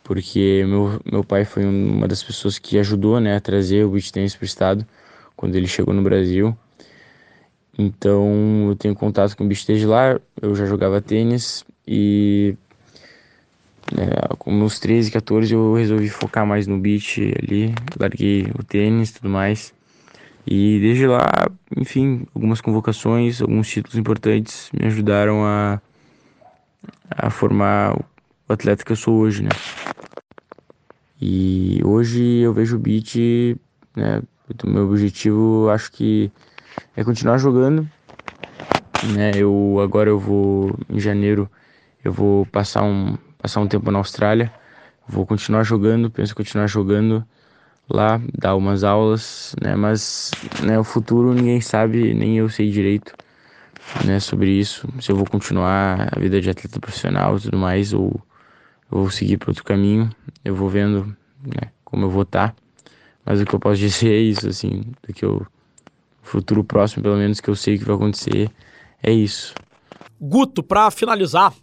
porque 0.04 0.64
meu, 0.68 1.00
meu 1.06 1.24
pai 1.24 1.46
foi 1.46 1.66
uma 1.66 2.08
das 2.08 2.24
pessoas 2.24 2.60
que 2.60 2.78
ajudou 2.78 3.20
né, 3.20 3.36
a 3.36 3.40
trazer 3.40 3.86
o 3.86 3.90
beach 3.90 4.12
tênis 4.12 4.36
para 4.36 4.44
o 4.44 4.46
estado 4.46 4.86
quando 5.36 5.56
ele 5.56 5.68
chegou 5.68 5.94
no 5.94 6.02
Brasil. 6.02 6.56
Então 7.78 8.70
eu 8.70 8.76
tenho 8.76 8.96
contato 8.96 9.36
com 9.36 9.44
o 9.44 9.48
bicho 9.48 9.68
desde 9.68 9.86
lá, 9.86 10.20
eu 10.42 10.56
já 10.56 10.66
jogava 10.66 11.02
tênis 11.02 11.66
e 11.88 12.56
né, 13.94 14.06
com 14.40 14.52
meus 14.52 14.80
13, 14.80 15.12
14 15.12 15.54
eu 15.54 15.76
resolvi 15.76 16.10
focar 16.10 16.46
mais 16.46 16.68
no 16.68 16.78
beach 16.80 17.22
ali, 17.42 17.74
larguei 18.00 18.52
o 18.58 18.64
tênis 18.64 19.10
e 19.10 19.14
tudo 19.16 19.30
mais. 19.30 19.74
E 20.48 20.80
desde 20.80 21.08
lá, 21.08 21.50
enfim, 21.76 22.28
algumas 22.34 22.62
convocações, 22.62 23.42
alguns 23.42 23.68
títulos 23.68 23.98
importantes 23.98 24.70
me 24.72 24.86
ajudaram 24.86 25.44
a, 25.44 25.82
a 27.10 27.30
formar 27.30 27.98
o 28.48 28.54
atleta 28.54 28.86
que 28.86 28.92
eu 28.92 28.96
sou 28.96 29.16
hoje, 29.18 29.44
né? 29.44 29.50
E 31.20 31.82
hoje 31.84 32.22
eu 32.40 32.54
vejo 32.54 32.76
o 32.76 32.80
beat, 32.80 33.16
né? 33.96 34.22
O 34.64 34.70
meu 34.70 34.88
objetivo, 34.88 35.70
acho 35.70 35.92
que 35.92 36.32
é 36.96 37.04
continuar 37.04 37.40
jogando, 37.40 37.90
né? 39.16 39.32
Eu 39.36 39.80
agora 39.82 40.10
eu 40.10 40.20
vou 40.20 40.78
em 40.90 41.00
janeiro 41.00 41.50
eu 42.06 42.14
vou 42.14 42.46
passar 42.46 42.84
um 42.84 43.18
passar 43.46 43.62
um 43.62 43.68
tempo 43.68 43.92
na 43.92 44.00
Austrália. 44.00 44.52
Vou 45.08 45.24
continuar 45.24 45.62
jogando, 45.62 46.10
penso 46.10 46.36
continuar 46.36 46.66
jogando 46.66 47.24
lá, 47.88 48.20
dar 48.36 48.56
umas 48.56 48.84
aulas, 48.84 49.56
né? 49.62 49.76
Mas 49.76 50.32
né, 50.64 50.80
o 50.80 50.84
futuro 50.84 51.32
ninguém 51.32 51.62
sabe, 51.62 52.12
nem 52.16 52.40
eu 52.40 52.50
sei 52.50 52.72
direito, 52.72 53.14
né? 54.04 54.20
Sobre 54.20 54.50
isso, 54.50 54.88
se 55.00 55.12
eu 55.12 55.16
vou 55.16 55.28
continuar 55.30 56.10
a 56.12 56.20
vida 56.20 56.42
de 56.42 56.50
atleta 56.50 56.80
profissional 56.80 57.38
e 57.38 57.42
tudo 57.42 57.56
mais, 57.56 57.94
ou 57.94 58.20
eu 58.92 58.98
vou 58.98 59.12
seguir 59.12 59.38
para 59.38 59.52
outro 59.52 59.64
caminho. 59.64 60.10
Eu 60.44 60.56
vou 60.56 60.68
vendo, 60.68 61.16
né? 61.44 61.70
Como 61.84 62.06
eu 62.06 62.10
vou 62.10 62.24
estar. 62.24 62.50
Tá. 62.50 62.56
Mas 63.24 63.40
o 63.40 63.46
que 63.46 63.54
eu 63.54 63.60
posso 63.60 63.78
dizer 63.78 64.12
é 64.12 64.18
isso, 64.18 64.50
assim, 64.50 64.82
do 65.08 65.14
que 65.14 65.24
eu 65.24 65.46
futuro 66.24 66.64
próximo, 66.64 67.04
pelo 67.04 67.18
menos 67.18 67.40
que 67.40 67.50
eu 67.50 67.56
sei 67.56 67.78
que 67.78 67.86
vai 67.86 67.96
acontecer, 67.96 68.50
é 69.04 69.12
isso. 69.12 69.54
Guto, 70.20 70.64
para 70.64 70.90
finalizar, 70.90 71.54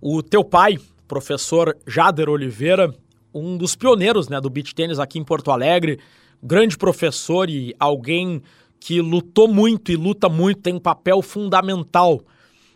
o 0.00 0.20
teu 0.20 0.42
pai, 0.42 0.76
professor 1.14 1.76
Jader 1.86 2.28
Oliveira, 2.28 2.92
um 3.32 3.56
dos 3.56 3.76
pioneiros 3.76 4.28
né, 4.28 4.40
do 4.40 4.50
beach 4.50 4.74
tênis 4.74 4.98
aqui 4.98 5.16
em 5.16 5.24
Porto 5.24 5.52
Alegre, 5.52 6.00
grande 6.42 6.76
professor 6.76 7.48
e 7.48 7.72
alguém 7.78 8.42
que 8.80 9.00
lutou 9.00 9.46
muito 9.46 9.92
e 9.92 9.96
luta 9.96 10.28
muito, 10.28 10.60
tem 10.60 10.74
um 10.74 10.80
papel 10.80 11.22
fundamental 11.22 12.20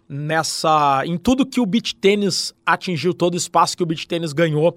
nessa 0.09 1.03
em 1.05 1.18
tudo 1.18 1.44
que 1.44 1.61
o 1.61 1.66
beach 1.66 1.96
tênis 1.96 2.55
atingiu, 2.64 3.12
todo 3.12 3.35
o 3.35 3.37
espaço 3.37 3.77
que 3.77 3.83
o 3.83 3.87
beach 3.87 4.07
tênis 4.07 4.33
ganhou 4.33 4.77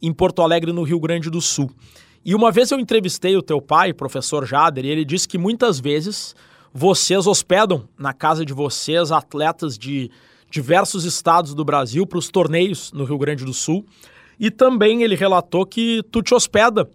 em 0.00 0.12
Porto 0.12 0.40
Alegre, 0.40 0.72
no 0.72 0.84
Rio 0.84 1.00
Grande 1.00 1.28
do 1.28 1.40
Sul. 1.40 1.72
E 2.24 2.36
uma 2.36 2.52
vez 2.52 2.70
eu 2.70 2.78
entrevistei 2.78 3.36
o 3.36 3.42
teu 3.42 3.60
pai, 3.60 3.92
professor 3.92 4.46
Jader, 4.46 4.84
e 4.84 4.88
ele 4.88 5.04
disse 5.04 5.26
que 5.26 5.38
muitas 5.38 5.80
vezes 5.80 6.36
vocês 6.72 7.26
hospedam 7.26 7.82
na 7.98 8.12
casa 8.12 8.46
de 8.46 8.52
vocês 8.52 9.10
atletas 9.10 9.76
de 9.76 10.08
diversos 10.52 11.04
estados 11.04 11.54
do 11.54 11.64
Brasil 11.64 12.06
para 12.06 12.18
os 12.18 12.28
torneios 12.28 12.92
no 12.92 13.04
Rio 13.04 13.16
Grande 13.16 13.42
do 13.42 13.54
Sul. 13.54 13.86
E 14.38 14.50
também 14.50 15.02
ele 15.02 15.16
relatou 15.16 15.64
que 15.64 16.02
tu 16.12 16.22
te 16.22 16.34
hospeda 16.34 16.88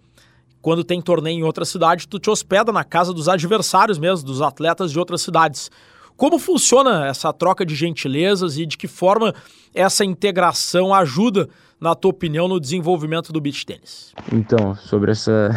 quando 0.62 0.84
tem 0.84 1.02
torneio 1.02 1.39
em 1.39 1.43
outra 1.43 1.65
cidade, 1.65 2.08
tu 2.08 2.20
te 2.20 2.30
hospeda 2.30 2.72
na 2.72 2.84
casa 2.84 3.13
dos 3.13 3.28
adversários 3.28 3.98
mesmo, 3.98 4.28
dos 4.28 4.41
atletas 4.41 4.91
de 4.91 5.00
outras 5.00 5.22
cidades. 5.22 5.72
Como 6.15 6.38
funciona 6.38 7.08
essa 7.08 7.32
troca 7.34 7.65
de 7.65 7.74
gentilezas 7.74 8.58
e 8.58 8.65
de 8.65 8.78
que 8.78 8.88
forma 8.88 9.34
essa 9.74 10.04
integração 10.04 10.93
ajuda, 10.93 11.48
na 11.80 11.96
tua 11.96 12.12
opinião, 12.12 12.48
no 12.48 12.60
desenvolvimento 12.60 13.32
do 13.32 13.39
beach 13.39 13.65
tênis? 13.65 14.13
Então, 14.32 14.76
sobre 14.76 15.12
essa, 15.12 15.50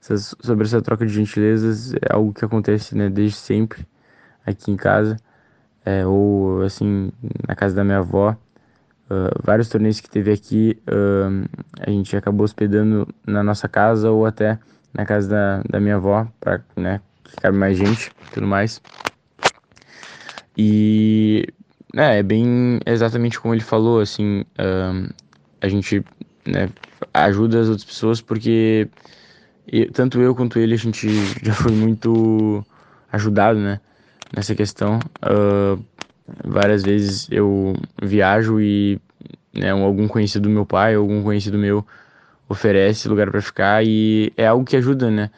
sobre 0.40 0.66
essa 0.66 0.80
troca 0.80 1.04
de 1.04 1.12
gentilezas, 1.12 1.92
é 1.94 2.12
algo 2.12 2.32
que 2.32 2.44
acontece 2.44 2.96
né, 2.96 3.08
desde 3.08 3.36
sempre 3.36 3.86
aqui 4.46 4.70
em 4.70 4.76
casa, 4.76 5.16
é, 5.88 6.06
ou 6.06 6.62
assim, 6.62 7.10
na 7.46 7.54
casa 7.54 7.74
da 7.74 7.82
minha 7.82 7.98
avó. 7.98 8.36
Uh, 9.10 9.42
vários 9.42 9.70
torneios 9.70 10.00
que 10.00 10.10
teve 10.10 10.30
aqui, 10.30 10.78
uh, 10.86 11.48
a 11.80 11.90
gente 11.90 12.14
acabou 12.14 12.44
hospedando 12.44 13.08
na 13.26 13.42
nossa 13.42 13.66
casa 13.66 14.10
ou 14.10 14.26
até 14.26 14.58
na 14.92 15.06
casa 15.06 15.30
da, 15.30 15.62
da 15.66 15.80
minha 15.80 15.96
avó, 15.96 16.28
para 16.38 16.60
né, 16.76 17.00
que 17.24 17.36
cabe 17.36 17.56
mais 17.56 17.78
gente 17.78 18.10
tudo 18.34 18.46
mais. 18.46 18.82
E 20.58 21.46
é, 21.96 22.18
é 22.18 22.22
bem 22.22 22.80
exatamente 22.84 23.40
como 23.40 23.54
ele 23.54 23.62
falou, 23.62 24.00
assim, 24.00 24.42
uh, 24.58 25.10
a 25.62 25.68
gente 25.68 26.04
né, 26.46 26.68
ajuda 27.14 27.60
as 27.60 27.68
outras 27.68 27.86
pessoas 27.86 28.20
porque 28.20 28.88
tanto 29.94 30.20
eu 30.20 30.34
quanto 30.34 30.58
ele 30.58 30.74
a 30.74 30.78
gente 30.78 31.08
já 31.42 31.54
foi 31.54 31.72
muito 31.72 32.62
ajudado, 33.10 33.58
né, 33.58 33.80
nessa 34.34 34.54
questão. 34.54 34.98
Uh, 35.22 35.82
várias 36.44 36.82
vezes 36.82 37.28
eu 37.30 37.74
viajo 38.02 38.60
e 38.60 39.00
né, 39.54 39.70
algum 39.70 40.06
conhecido 40.06 40.48
do 40.48 40.54
meu 40.54 40.66
pai, 40.66 40.94
algum 40.94 41.22
conhecido 41.22 41.58
meu 41.58 41.86
oferece 42.48 43.08
lugar 43.08 43.30
para 43.30 43.42
ficar 43.42 43.84
e 43.84 44.32
é 44.36 44.46
algo 44.46 44.64
que 44.64 44.76
ajuda, 44.76 45.10
né, 45.10 45.30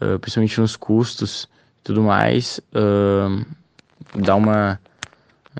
uh, 0.00 0.18
principalmente 0.18 0.60
nos 0.60 0.76
custos, 0.76 1.48
tudo 1.82 2.02
mais. 2.02 2.60
Uh, 2.72 3.44
dá 4.20 4.36
uma 4.36 4.78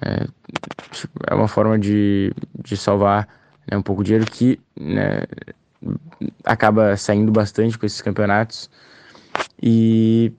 é, 0.01 0.27
tipo, 0.91 1.13
é 1.27 1.35
uma 1.35 1.49
forma 1.49 1.79
de, 1.79 2.33
de 2.63 2.77
salvar 2.77 3.29
né, 3.71 3.77
um 3.77 3.83
pouco 3.83 4.03
de 4.03 4.09
dinheiro 4.09 4.31
que 4.31 4.59
né, 4.79 5.23
acaba 6.45 6.97
saindo 6.97 7.31
bastante 7.31 7.77
com 7.77 7.85
esses 7.85 8.01
campeonatos 8.01 8.71
e 9.63 10.33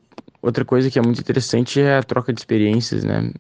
outra 0.44 0.66
coisa 0.66 0.92
que 0.92 1.00
é 1.00 1.02
muito 1.02 1.22
interessante 1.22 1.82
é 1.82 1.98
a 1.98 2.04
troca 2.04 2.34
de 2.34 2.42
experiências 2.42 3.04
né 3.04 3.32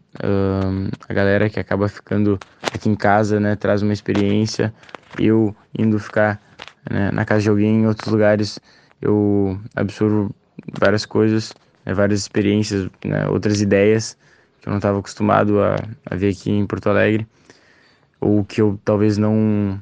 a 1.10 1.14
galera 1.14 1.50
que 1.50 1.60
acaba 1.60 1.88
ficando 1.90 2.42
aqui 2.72 2.90
em 2.90 2.96
casa 2.96 3.40
né 3.40 3.56
traz 3.56 3.82
uma 3.84 3.94
experiência 3.94 4.74
eu 5.18 5.56
indo 5.78 6.00
ficar 6.00 6.42
né, 6.90 7.12
na 7.12 7.26
casa 7.26 7.44
de 7.44 7.50
alguém 7.50 7.82
em 7.82 7.88
outros 7.88 8.08
lugares 8.08 8.62
eu 9.02 9.60
absorvo 9.76 10.34
várias 10.80 11.06
coisas 11.06 11.56
né, 11.86 11.94
várias 11.94 12.22
experiências 12.22 12.90
né, 13.06 13.28
outras 13.28 13.62
ideias 13.62 14.18
que 14.62 14.70
eu 14.70 14.72
não 14.72 14.78
estava 14.78 15.00
acostumado 15.00 15.62
a, 15.62 15.86
a 16.10 16.16
ver 16.16 16.30
aqui 16.34 16.50
em 16.50 16.66
Porto 16.66 16.88
Alegre, 16.90 17.28
ou 18.22 18.46
que 18.46 18.62
eu 18.62 18.80
talvez 18.86 19.18
não 19.18 19.82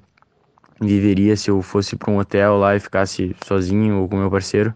viveria 0.82 1.38
se 1.38 1.52
eu 1.52 1.62
fosse 1.62 1.96
para 1.96 2.12
um 2.12 2.18
hotel 2.18 2.58
lá 2.58 2.76
e 2.76 2.80
ficasse 2.80 3.36
sozinho 3.44 4.00
ou 4.00 4.10
com 4.10 4.18
meu 4.18 4.32
parceiro. 4.32 4.74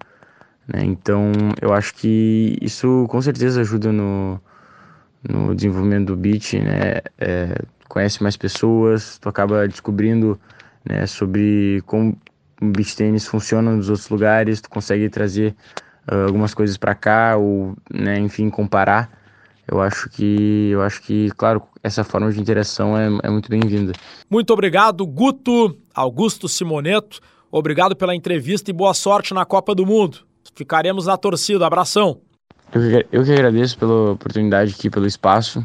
Né? 0.67 0.83
Então 0.83 1.31
eu 1.61 1.73
acho 1.73 1.93
que 1.95 2.57
isso 2.61 3.05
com 3.09 3.21
certeza 3.21 3.61
ajuda 3.61 3.91
no, 3.91 4.39
no 5.27 5.55
desenvolvimento 5.55 6.07
do 6.07 6.17
beat, 6.17 6.53
né? 6.53 7.01
É, 7.17 7.61
conhece 7.87 8.21
mais 8.21 8.35
pessoas, 8.35 9.17
tu 9.19 9.29
acaba 9.29 9.67
descobrindo 9.67 10.39
né, 10.83 11.05
sobre 11.05 11.81
como 11.85 12.17
o 12.61 12.65
beach 12.65 12.95
tênis 12.95 13.27
funciona 13.27 13.71
nos 13.71 13.89
outros 13.89 14.09
lugares, 14.09 14.59
tu 14.59 14.69
consegue 14.69 15.07
trazer 15.07 15.55
uh, 16.11 16.25
algumas 16.25 16.53
coisas 16.53 16.77
para 16.77 16.95
cá 16.95 17.37
ou, 17.37 17.75
né, 17.93 18.17
enfim, 18.19 18.49
comparar 18.49 19.09
eu 19.67 19.81
acho 19.81 20.09
que, 20.09 20.69
eu 20.71 20.81
acho 20.81 21.01
que, 21.01 21.29
claro, 21.31 21.61
essa 21.81 22.03
forma 22.03 22.31
de 22.31 22.39
interação 22.39 22.97
é, 22.97 23.07
é 23.23 23.29
muito 23.29 23.49
bem-vinda. 23.49 23.93
Muito 24.29 24.51
obrigado, 24.53 25.05
Guto, 25.05 25.75
Augusto 25.93 26.47
Simoneto. 26.47 27.19
Obrigado 27.51 27.95
pela 27.95 28.15
entrevista 28.15 28.69
e 28.69 28.73
boa 28.73 28.93
sorte 28.93 29.33
na 29.33 29.43
Copa 29.43 29.73
do 29.73 29.85
Mundo. 29.85 30.19
Ficaremos 30.55 31.05
na 31.05 31.17
torcida. 31.17 31.65
Abração. 31.65 32.21
Eu 32.73 32.81
que, 32.81 33.07
eu 33.11 33.23
que 33.23 33.31
agradeço 33.31 33.77
pela 33.77 34.11
oportunidade 34.11 34.73
aqui, 34.73 34.89
pelo 34.89 35.05
espaço. 35.05 35.61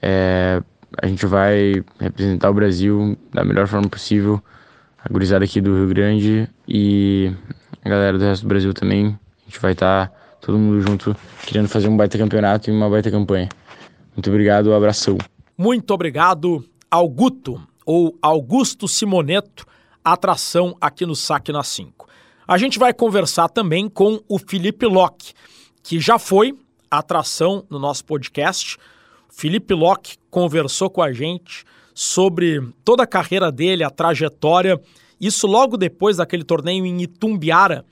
É, 0.00 0.62
a 1.00 1.06
gente 1.06 1.26
vai 1.26 1.82
representar 1.98 2.50
o 2.50 2.54
Brasil 2.54 3.18
da 3.32 3.44
melhor 3.44 3.66
forma 3.66 3.88
possível. 3.88 4.40
A 5.04 5.12
gurizada 5.12 5.44
aqui 5.44 5.60
do 5.60 5.74
Rio 5.74 5.88
Grande 5.88 6.48
e 6.66 7.32
a 7.84 7.88
galera 7.88 8.18
do 8.18 8.24
resto 8.24 8.42
do 8.42 8.48
Brasil 8.48 8.74
também. 8.74 9.18
A 9.42 9.50
gente 9.50 9.60
vai 9.60 9.72
estar. 9.72 10.08
Tá 10.08 10.18
todo 10.40 10.58
mundo 10.58 10.80
junto, 10.80 11.16
querendo 11.46 11.68
fazer 11.68 11.88
um 11.88 11.96
baita 11.96 12.16
campeonato 12.16 12.70
e 12.70 12.72
uma 12.72 12.88
baita 12.88 13.10
campanha. 13.10 13.48
Muito 14.14 14.30
obrigado, 14.30 14.70
um 14.70 14.74
abração. 14.74 15.18
Muito 15.56 15.92
obrigado, 15.92 16.64
Augusto, 16.90 17.60
ou 17.84 18.16
Augusto 18.22 18.88
Simoneto, 18.88 19.66
atração 20.04 20.76
aqui 20.80 21.04
no 21.04 21.14
Saque 21.14 21.52
na 21.52 21.62
5. 21.62 22.08
A 22.48 22.56
gente 22.56 22.78
vai 22.78 22.94
conversar 22.94 23.50
também 23.50 23.90
com 23.90 24.22
o 24.26 24.38
Felipe 24.38 24.86
Locke, 24.86 25.34
que 25.82 26.00
já 26.00 26.18
foi 26.18 26.58
atração 26.90 27.66
no 27.68 27.78
nosso 27.78 28.02
podcast. 28.06 28.78
Felipe 29.28 29.74
Locke 29.74 30.16
conversou 30.30 30.88
com 30.88 31.02
a 31.02 31.12
gente 31.12 31.62
sobre 31.94 32.66
toda 32.82 33.02
a 33.02 33.06
carreira 33.06 33.52
dele, 33.52 33.84
a 33.84 33.90
trajetória, 33.90 34.80
isso 35.20 35.46
logo 35.46 35.76
depois 35.76 36.16
daquele 36.16 36.42
torneio 36.42 36.86
em 36.86 37.02
Itumbiara, 37.02 37.84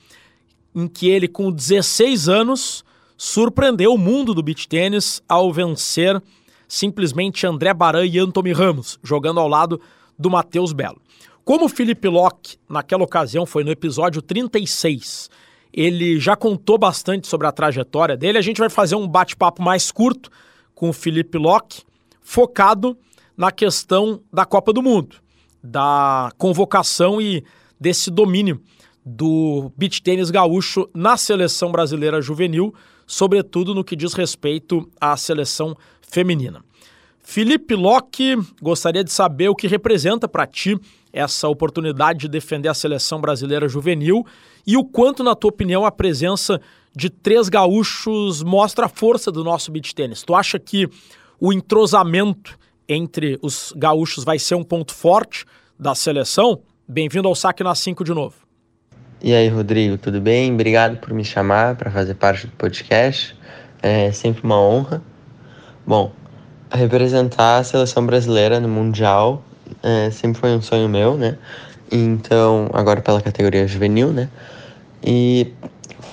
em 0.75 0.89
que 0.89 1.07
ele, 1.07 1.29
com 1.29 1.53
16 1.53 2.27
anos, 2.27 2.83
surpreendeu 3.15 3.93
o 3.93 3.99
mundo 3.99 4.33
do 4.33 4.43
beach 4.43 4.67
tênis 4.67 5.23
ao 5.29 5.53
vencer 5.53 6.19
simplesmente 6.67 7.47
André 7.47 7.75
Baran 7.75 8.07
e 8.07 8.19
Anthony 8.19 8.55
Ramos, 8.55 8.99
jogando 9.03 9.39
ao 9.39 9.49
lado 9.49 9.79
do 10.19 10.31
Matheus 10.31 10.73
Belo. 10.73 11.01
Como 11.47 11.67
o 11.67 11.69
Felipe 11.69 12.09
Locke, 12.09 12.57
naquela 12.69 13.05
ocasião, 13.05 13.47
foi 13.47 13.63
no 13.63 13.71
episódio 13.71 14.21
36, 14.21 15.31
ele 15.73 16.19
já 16.19 16.35
contou 16.35 16.77
bastante 16.77 17.29
sobre 17.29 17.47
a 17.47 17.53
trajetória 17.53 18.17
dele, 18.17 18.37
a 18.37 18.41
gente 18.41 18.59
vai 18.59 18.69
fazer 18.69 18.97
um 18.97 19.07
bate-papo 19.07 19.63
mais 19.63 19.93
curto 19.93 20.29
com 20.75 20.89
o 20.89 20.93
Felipe 20.93 21.39
Locke, 21.39 21.85
focado 22.21 22.99
na 23.37 23.53
questão 23.53 24.21
da 24.33 24.45
Copa 24.45 24.73
do 24.73 24.83
Mundo, 24.83 25.19
da 25.63 26.33
convocação 26.37 27.21
e 27.21 27.45
desse 27.79 28.11
domínio 28.11 28.61
do 29.05 29.71
beach 29.77 30.03
tênis 30.03 30.33
gaúcho 30.33 30.91
na 30.93 31.17
seleção 31.17 31.71
brasileira 31.71 32.21
juvenil, 32.21 32.75
sobretudo 33.07 33.73
no 33.73 33.85
que 33.85 33.95
diz 33.95 34.15
respeito 34.15 34.91
à 35.01 35.17
seleção 35.17 35.77
feminina. 36.03 36.65
Felipe 37.29 37.75
Locke, 37.75 38.37
gostaria 38.63 39.03
de 39.03 39.13
saber 39.13 39.49
o 39.49 39.55
que 39.55 39.67
representa 39.67 40.29
para 40.29 40.47
ti 40.47 40.79
essa 41.17 41.49
oportunidade 41.49 42.21
de 42.21 42.29
defender 42.29 42.69
a 42.69 42.75
seleção 42.75 43.21
brasileira 43.21 43.67
juvenil 43.67 44.25
e 44.67 44.77
o 44.77 44.85
quanto, 44.85 45.25
na 45.25 45.35
tua 45.35 45.49
opinião, 45.49 45.87
a 45.87 45.91
presença 45.91 46.61
de 46.95 47.09
três 47.09 47.49
gaúchos 47.49 48.43
mostra 48.43 48.85
a 48.85 48.89
força 48.89 49.33
do 49.33 49.43
nosso 49.43 49.73
beach 49.73 49.95
tênis. 49.95 50.23
Tu 50.23 50.35
acha 50.35 50.59
que 50.59 50.87
o 51.41 51.53
entrosamento 51.53 52.59
entre 52.87 53.39
os 53.41 53.73
gaúchos 53.75 54.25
vai 54.25 54.39
ser 54.39 54.57
um 54.57 54.63
ponto 54.63 54.95
forte 54.95 55.47
da 55.79 55.95
seleção. 55.95 56.61
Bem-vindo 56.87 57.27
ao 57.27 57.35
Saque 57.35 57.65
na 57.65 57.75
5 57.75 58.05
de 58.05 58.13
novo. 58.13 58.35
E 59.23 59.33
aí, 59.33 59.49
Rodrigo, 59.49 59.97
tudo 59.97 60.21
bem? 60.21 60.53
Obrigado 60.53 60.99
por 60.99 61.15
me 61.15 61.25
chamar 61.25 61.77
para 61.77 61.91
fazer 61.91 62.15
parte 62.15 62.47
do 62.47 62.53
podcast. 62.53 63.35
É 63.83 64.13
sempre 64.13 64.43
uma 64.45 64.61
honra. 64.61 65.03
Bom, 65.87 66.13
representar 66.71 67.59
a 67.59 67.65
seleção 67.65 68.05
brasileira 68.05 68.61
no 68.61 68.69
Mundial 68.69 69.43
é, 69.87 70.11
sempre 70.11 70.41
foi 70.41 70.51
um 70.51 70.61
sonho 70.61 70.89
meu, 70.89 71.17
né? 71.17 71.39
Então, 71.93 72.69
agora 72.73 73.01
pela 73.01 73.21
categoria 73.21 73.69
juvenil, 73.69 74.13
né? 74.13 74.29
E 75.01 75.53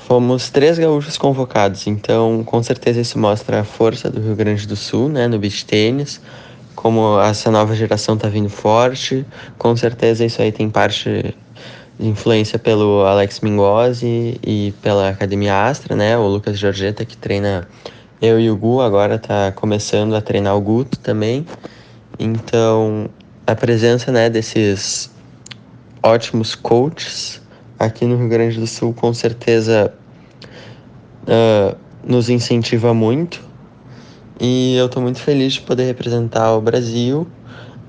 fomos 0.07 0.51
três 0.51 0.77
gaúchos 0.77 1.17
convocados, 1.17 1.87
então 1.87 2.43
com 2.43 2.61
certeza 2.61 3.01
isso 3.01 3.17
mostra 3.17 3.61
a 3.61 3.63
força 3.63 4.11
do 4.11 4.21
Rio 4.21 4.35
Grande 4.35 4.67
do 4.67 4.75
Sul, 4.75 5.09
né, 5.09 5.27
no 5.27 5.39
beach 5.39 5.65
tênis, 5.65 6.21
como 6.75 7.19
essa 7.19 7.49
nova 7.49 7.73
geração 7.75 8.15
tá 8.15 8.27
vindo 8.27 8.49
forte, 8.49 9.25
com 9.57 9.75
certeza 9.75 10.23
isso 10.23 10.39
aí 10.39 10.51
tem 10.51 10.69
parte 10.69 11.33
de 11.97 12.07
influência 12.07 12.59
pelo 12.59 13.03
Alex 13.05 13.39
Mingozzi 13.39 14.39
e 14.45 14.73
pela 14.83 15.09
Academia 15.09 15.65
Astra, 15.65 15.95
né, 15.95 16.15
o 16.17 16.27
Lucas 16.27 16.59
Giorgetta 16.59 17.05
que 17.05 17.17
treina 17.17 17.67
eu 18.21 18.39
e 18.39 18.51
o 18.51 18.55
Gu, 18.55 18.81
agora 18.81 19.17
tá 19.17 19.51
começando 19.55 20.15
a 20.15 20.21
treinar 20.21 20.55
o 20.55 20.61
Guto 20.61 20.99
também, 20.99 21.45
então 22.19 23.09
a 23.45 23.55
presença, 23.55 24.11
né, 24.11 24.29
desses 24.29 25.11
ótimos 26.01 26.55
coaches 26.55 27.41
aqui 27.77 28.05
no 28.05 28.17
Rio 28.17 28.29
Grande 28.29 28.59
do 28.59 28.67
Sul 28.67 28.93
com 28.93 29.13
certeza 29.13 29.93
uh, 31.23 31.77
nos 32.05 32.29
incentiva 32.29 32.93
muito 32.93 33.41
e 34.39 34.75
eu 34.77 34.87
estou 34.87 35.01
muito 35.01 35.19
feliz 35.19 35.53
de 35.53 35.61
poder 35.61 35.85
representar 35.85 36.53
o 36.55 36.61
Brasil 36.61 37.27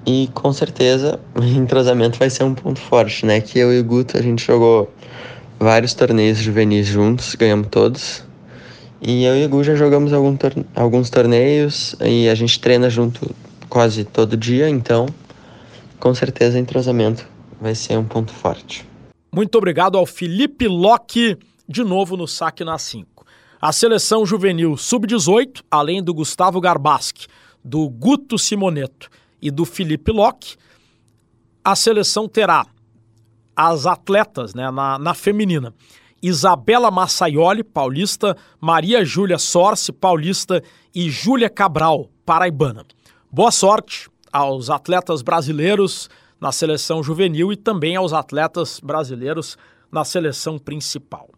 e 0.06 0.28
com 0.34 0.52
certeza 0.52 1.18
o 1.34 1.42
entrosamento 1.42 2.18
vai 2.18 2.30
ser 2.30 2.44
um 2.44 2.54
ponto 2.54 2.80
forte, 2.80 3.24
né? 3.24 3.40
Que 3.40 3.58
eu 3.58 3.72
e 3.72 3.80
o 3.80 3.84
Guto 3.84 4.18
a 4.18 4.22
gente 4.22 4.44
jogou 4.44 4.92
vários 5.58 5.94
torneios 5.94 6.38
juvenis 6.38 6.86
juntos, 6.86 7.34
ganhamos 7.34 7.68
todos. 7.68 8.22
E 9.00 9.24
eu 9.24 9.36
e 9.36 9.44
o 9.44 9.48
Gu 9.48 9.64
já 9.64 9.74
jogamos 9.74 10.10
torne 10.38 10.64
alguns 10.74 11.10
torneios 11.10 11.94
e 12.00 12.28
a 12.28 12.34
gente 12.34 12.58
treina 12.58 12.88
junto 12.88 13.34
quase 13.68 14.04
todo 14.04 14.36
dia, 14.36 14.68
então 14.68 15.06
com 16.04 16.14
certeza 16.14 16.58
entrosamento 16.58 17.26
vai 17.58 17.74
ser 17.74 17.96
um 17.96 18.04
ponto 18.04 18.30
forte. 18.30 18.86
Muito 19.34 19.56
obrigado 19.56 19.96
ao 19.96 20.04
Felipe 20.04 20.68
Locke, 20.68 21.38
de 21.66 21.82
novo 21.82 22.14
no 22.14 22.28
saque 22.28 22.62
na 22.62 22.76
5. 22.76 23.24
A 23.58 23.72
seleção 23.72 24.26
juvenil 24.26 24.76
sub-18, 24.76 25.62
além 25.70 26.02
do 26.02 26.12
Gustavo 26.12 26.60
Garbaschi, 26.60 27.26
do 27.64 27.88
Guto 27.88 28.38
Simoneto 28.38 29.08
e 29.40 29.50
do 29.50 29.64
Felipe 29.64 30.12
Locke, 30.12 30.56
a 31.64 31.74
seleção 31.74 32.28
terá 32.28 32.66
as 33.56 33.86
atletas 33.86 34.52
né, 34.52 34.70
na, 34.70 34.98
na 34.98 35.14
feminina. 35.14 35.72
Isabela 36.22 36.90
Massaioli, 36.90 37.64
paulista, 37.64 38.36
Maria 38.60 39.02
Júlia 39.06 39.38
Sorce, 39.38 39.90
paulista 39.90 40.62
e 40.94 41.08
Júlia 41.08 41.48
Cabral, 41.48 42.10
paraibana. 42.26 42.84
Boa 43.32 43.50
sorte 43.50 44.10
aos 44.34 44.68
atletas 44.68 45.22
brasileiros 45.22 46.10
na 46.40 46.50
seleção 46.50 47.04
juvenil 47.04 47.52
e 47.52 47.56
também 47.56 47.94
aos 47.94 48.12
atletas 48.12 48.80
brasileiros 48.80 49.56
na 49.92 50.04
seleção 50.04 50.58
principal. 50.58 51.30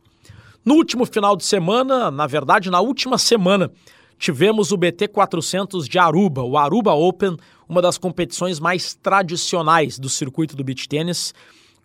No 0.64 0.76
último 0.76 1.04
final 1.04 1.36
de 1.36 1.44
semana, 1.44 2.10
na 2.10 2.26
verdade, 2.26 2.70
na 2.70 2.80
última 2.80 3.18
semana, 3.18 3.70
tivemos 4.18 4.72
o 4.72 4.78
BT 4.78 5.08
400 5.08 5.86
de 5.86 5.98
Aruba, 5.98 6.42
o 6.42 6.56
Aruba 6.56 6.94
Open, 6.94 7.36
uma 7.68 7.82
das 7.82 7.98
competições 7.98 8.58
mais 8.58 8.94
tradicionais 8.94 9.98
do 9.98 10.08
circuito 10.08 10.56
do 10.56 10.64
beach 10.64 10.88
tênis, 10.88 11.34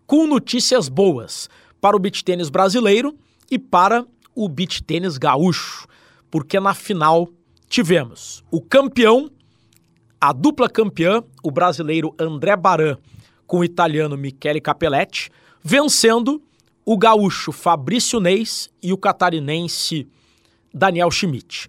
com 0.08 0.26
notícias 0.26 0.88
boas 0.88 1.50
para 1.82 1.97
o 1.97 2.00
beach 2.00 2.24
tênis 2.24 2.50
brasileiro 2.50 3.13
e 3.52 3.60
para 3.60 4.06
o 4.34 4.47
beach 4.47 4.82
tênis 4.82 5.17
gaúcho, 5.17 5.86
porque 6.32 6.58
na 6.58 6.74
final 6.74 7.28
tivemos 7.67 8.45
o 8.50 8.62
campeão 8.62 9.30
a 10.22 10.32
dupla 10.32 10.70
campeã, 10.70 11.24
o 11.44 11.50
brasileiro 11.50 12.14
André 12.20 12.56
Baran, 12.56 12.96
com 13.48 13.60
o 13.60 13.64
italiano 13.64 14.16
Michele 14.16 14.62
Capelletti, 14.62 15.32
vencendo 15.64 16.40
o 16.86 16.96
gaúcho 16.96 17.52
Fabrício 17.52 18.20
Neis 18.20 18.70
e 18.84 18.94
o 18.94 18.98
catarinense 18.98 20.08
Daniel 20.72 21.10
Schmidt. 21.10 21.68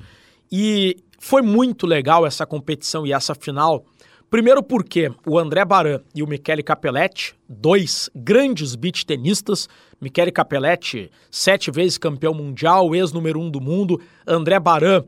E 0.51 0.99
foi 1.19 1.41
muito 1.41 1.87
legal 1.87 2.27
essa 2.27 2.45
competição 2.45 3.07
e 3.07 3.12
essa 3.12 3.35
final. 3.35 3.87
Primeiro 4.29 4.62
porque 4.62 5.11
o 5.27 5.38
André 5.38 5.65
Baran 5.65 6.01
e 6.15 6.23
o 6.23 6.27
Michele 6.27 6.62
Capelletti, 6.62 7.35
dois 7.49 8.11
grandes 8.15 8.75
beach 8.75 9.07
tenistas, 9.07 9.67
Michele 9.99 10.31
Capelletti, 10.31 11.11
sete 11.31 11.71
vezes 11.71 11.97
campeão 11.97 12.35
mundial, 12.35 12.95
ex-número 12.95 13.41
um 13.41 13.51
do 13.51 13.62
mundo, 13.62 13.99
André 14.27 14.61
Baran, 14.61 15.05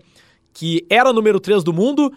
que 0.53 0.87
era 0.89 1.13
número 1.13 1.39
três 1.39 1.63
do 1.63 1.73
mundo, 1.73 2.11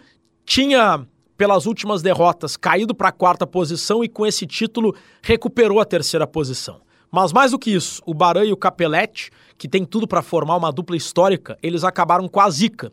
tinha 0.46 1.06
pelas 1.38 1.66
últimas 1.66 2.02
derrotas, 2.02 2.58
caído 2.58 2.96
para 2.96 3.10
a 3.10 3.12
quarta 3.12 3.46
posição 3.46 4.04
e 4.04 4.10
com 4.10 4.26
esse 4.26 4.48
título 4.48 4.96
recuperou 5.22 5.80
a 5.80 5.86
terceira 5.86 6.26
posição. 6.26 6.82
Mas 7.12 7.32
mais 7.32 7.52
do 7.52 7.60
que 7.60 7.72
isso, 7.72 8.02
o 8.06 8.14
Baran 8.14 8.46
e 8.46 8.52
o 8.52 8.58
Capelete, 8.58 9.30
que 9.58 9.68
tem 9.68 9.86
tudo 9.86 10.08
para 10.08 10.22
formar 10.22 10.58
uma 10.58 10.72
dupla 10.72 10.98
histórica, 10.98 11.58
eles 11.62 11.84
acabaram 11.84 12.28
com 12.28 12.40
a 12.40 12.50
zica, 12.50 12.92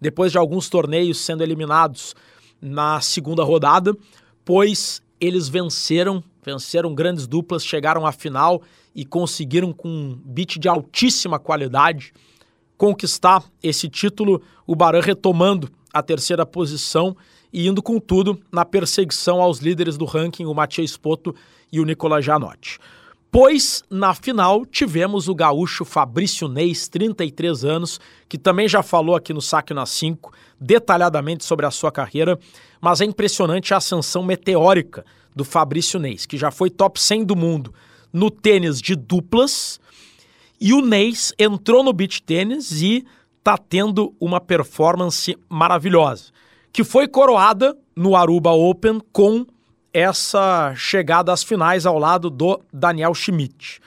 depois 0.00 0.30
de 0.30 0.38
alguns 0.38 0.68
torneios 0.68 1.18
sendo 1.18 1.42
eliminados 1.42 2.14
na 2.60 3.00
segunda 3.00 3.42
rodada, 3.42 3.96
pois 4.44 5.02
eles 5.20 5.48
venceram, 5.48 6.22
venceram 6.44 6.94
grandes 6.94 7.26
duplas, 7.26 7.64
chegaram 7.64 8.06
à 8.06 8.12
final 8.12 8.62
e 8.94 9.04
conseguiram 9.04 9.72
com 9.72 9.88
um 9.88 10.20
beat 10.24 10.58
de 10.58 10.68
altíssima 10.68 11.38
qualidade 11.38 12.12
conquistar 12.76 13.42
esse 13.62 13.88
título, 13.88 14.42
o 14.66 14.76
Baran 14.76 15.00
retomando 15.00 15.70
a 15.92 16.02
terceira 16.02 16.44
posição 16.44 17.16
e 17.52 17.66
indo 17.66 17.82
com 17.82 17.98
tudo 17.98 18.40
na 18.50 18.64
perseguição 18.64 19.40
aos 19.40 19.58
líderes 19.58 19.96
do 19.96 20.04
ranking, 20.04 20.46
o 20.46 20.54
Matias 20.54 20.90
Spoto 20.92 21.34
e 21.72 21.80
o 21.80 21.84
Nicolas 21.84 22.24
Janotti. 22.24 22.78
Pois 23.30 23.84
na 23.90 24.14
final 24.14 24.64
tivemos 24.64 25.28
o 25.28 25.34
gaúcho 25.34 25.84
Fabrício 25.84 26.48
Neis, 26.48 26.88
33 26.88 27.64
anos, 27.64 28.00
que 28.28 28.38
também 28.38 28.68
já 28.68 28.82
falou 28.82 29.14
aqui 29.14 29.32
no 29.32 29.42
Saque 29.42 29.74
na 29.74 29.84
5 29.84 30.32
detalhadamente 30.58 31.44
sobre 31.44 31.66
a 31.66 31.70
sua 31.70 31.92
carreira, 31.92 32.38
mas 32.80 33.00
é 33.00 33.04
impressionante 33.04 33.74
a 33.74 33.76
ascensão 33.76 34.22
meteórica 34.22 35.04
do 35.34 35.44
Fabrício 35.44 36.00
Neis, 36.00 36.24
que 36.24 36.38
já 36.38 36.50
foi 36.50 36.70
top 36.70 37.00
100 37.00 37.24
do 37.24 37.36
mundo 37.36 37.74
no 38.10 38.30
tênis 38.30 38.80
de 38.80 38.96
duplas, 38.96 39.78
e 40.58 40.72
o 40.72 40.80
Neis 40.80 41.34
entrou 41.38 41.82
no 41.82 41.92
beach 41.92 42.22
tênis 42.22 42.80
e 42.80 43.04
está 43.38 43.58
tendo 43.58 44.14
uma 44.18 44.40
performance 44.40 45.36
maravilhosa 45.48 46.32
que 46.76 46.84
foi 46.84 47.08
coroada 47.08 47.74
no 47.96 48.14
Aruba 48.14 48.50
Open 48.50 49.00
com 49.10 49.46
essa 49.94 50.74
chegada 50.76 51.32
às 51.32 51.42
finais 51.42 51.86
ao 51.86 51.98
lado 51.98 52.28
do 52.28 52.60
Daniel 52.70 53.14
Schmidt. 53.14 53.80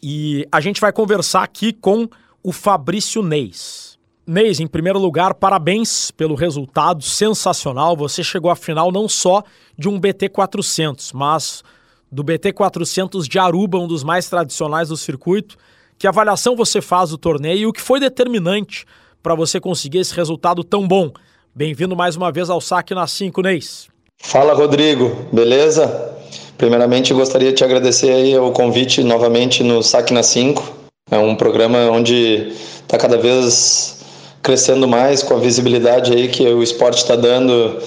E 0.00 0.46
a 0.52 0.60
gente 0.60 0.80
vai 0.80 0.92
conversar 0.92 1.42
aqui 1.42 1.72
com 1.72 2.08
o 2.44 2.52
Fabrício 2.52 3.20
Neis. 3.20 3.98
Neis, 4.24 4.60
em 4.60 4.68
primeiro 4.68 4.96
lugar, 4.96 5.34
parabéns 5.34 6.12
pelo 6.12 6.36
resultado 6.36 7.02
sensacional. 7.02 7.96
Você 7.96 8.22
chegou 8.22 8.48
à 8.48 8.54
final 8.54 8.92
não 8.92 9.08
só 9.08 9.42
de 9.76 9.88
um 9.88 9.98
BT 9.98 10.28
400, 10.28 11.12
mas 11.14 11.64
do 12.12 12.22
BT 12.22 12.52
400 12.52 13.26
de 13.26 13.40
Aruba, 13.40 13.76
um 13.76 13.88
dos 13.88 14.04
mais 14.04 14.28
tradicionais 14.28 14.90
do 14.90 14.96
circuito. 14.96 15.56
Que 15.98 16.06
avaliação 16.06 16.54
você 16.54 16.80
faz 16.80 17.10
do 17.10 17.18
torneio 17.18 17.58
e 17.58 17.66
o 17.66 17.72
que 17.72 17.82
foi 17.82 17.98
determinante 17.98 18.86
para 19.20 19.34
você 19.34 19.58
conseguir 19.58 19.98
esse 19.98 20.14
resultado 20.14 20.62
tão 20.62 20.86
bom? 20.86 21.10
Bem-vindo 21.58 21.96
mais 21.96 22.16
uma 22.16 22.30
vez 22.30 22.50
ao 22.50 22.60
Saque 22.60 22.94
na 22.94 23.06
5, 23.06 23.40
Neis. 23.40 23.88
Fala, 24.18 24.52
Rodrigo. 24.52 25.26
Beleza? 25.32 26.14
Primeiramente, 26.58 27.14
gostaria 27.14 27.48
de 27.48 27.54
te 27.54 27.64
agradecer 27.64 28.10
aí 28.10 28.36
o 28.36 28.50
convite 28.52 29.02
novamente 29.02 29.62
no 29.62 29.82
Saque 29.82 30.12
na 30.12 30.22
5. 30.22 30.62
É 31.10 31.16
um 31.16 31.34
programa 31.34 31.78
onde 31.90 32.52
está 32.82 32.98
cada 32.98 33.16
vez 33.16 34.04
crescendo 34.42 34.86
mais 34.86 35.22
com 35.22 35.32
a 35.32 35.38
visibilidade 35.38 36.12
aí 36.12 36.28
que 36.28 36.46
o 36.46 36.62
esporte 36.62 36.98
está 36.98 37.16
dando 37.16 37.78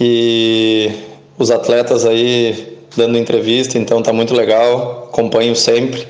e 0.00 0.90
os 1.38 1.50
atletas 1.50 2.06
aí 2.06 2.78
dando 2.96 3.18
entrevista, 3.18 3.76
então 3.76 4.02
tá 4.02 4.14
muito 4.14 4.32
legal. 4.32 5.10
Acompanho 5.12 5.54
sempre. 5.54 6.08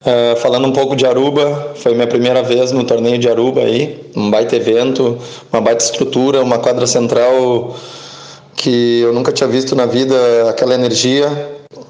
Uh, 0.00 0.36
falando 0.36 0.64
um 0.68 0.72
pouco 0.72 0.94
de 0.94 1.04
Aruba, 1.04 1.72
foi 1.74 1.92
minha 1.92 2.06
primeira 2.06 2.40
vez 2.40 2.70
no 2.70 2.84
torneio 2.84 3.18
de 3.18 3.28
Aruba 3.28 3.62
aí, 3.62 4.00
um 4.14 4.30
baita 4.30 4.54
evento, 4.54 5.18
uma 5.52 5.60
baita 5.60 5.82
estrutura, 5.82 6.40
uma 6.40 6.56
quadra 6.60 6.86
central 6.86 7.74
que 8.54 9.00
eu 9.00 9.12
nunca 9.12 9.32
tinha 9.32 9.48
visto 9.48 9.74
na 9.74 9.86
vida, 9.86 10.14
aquela 10.48 10.76
energia. 10.76 11.26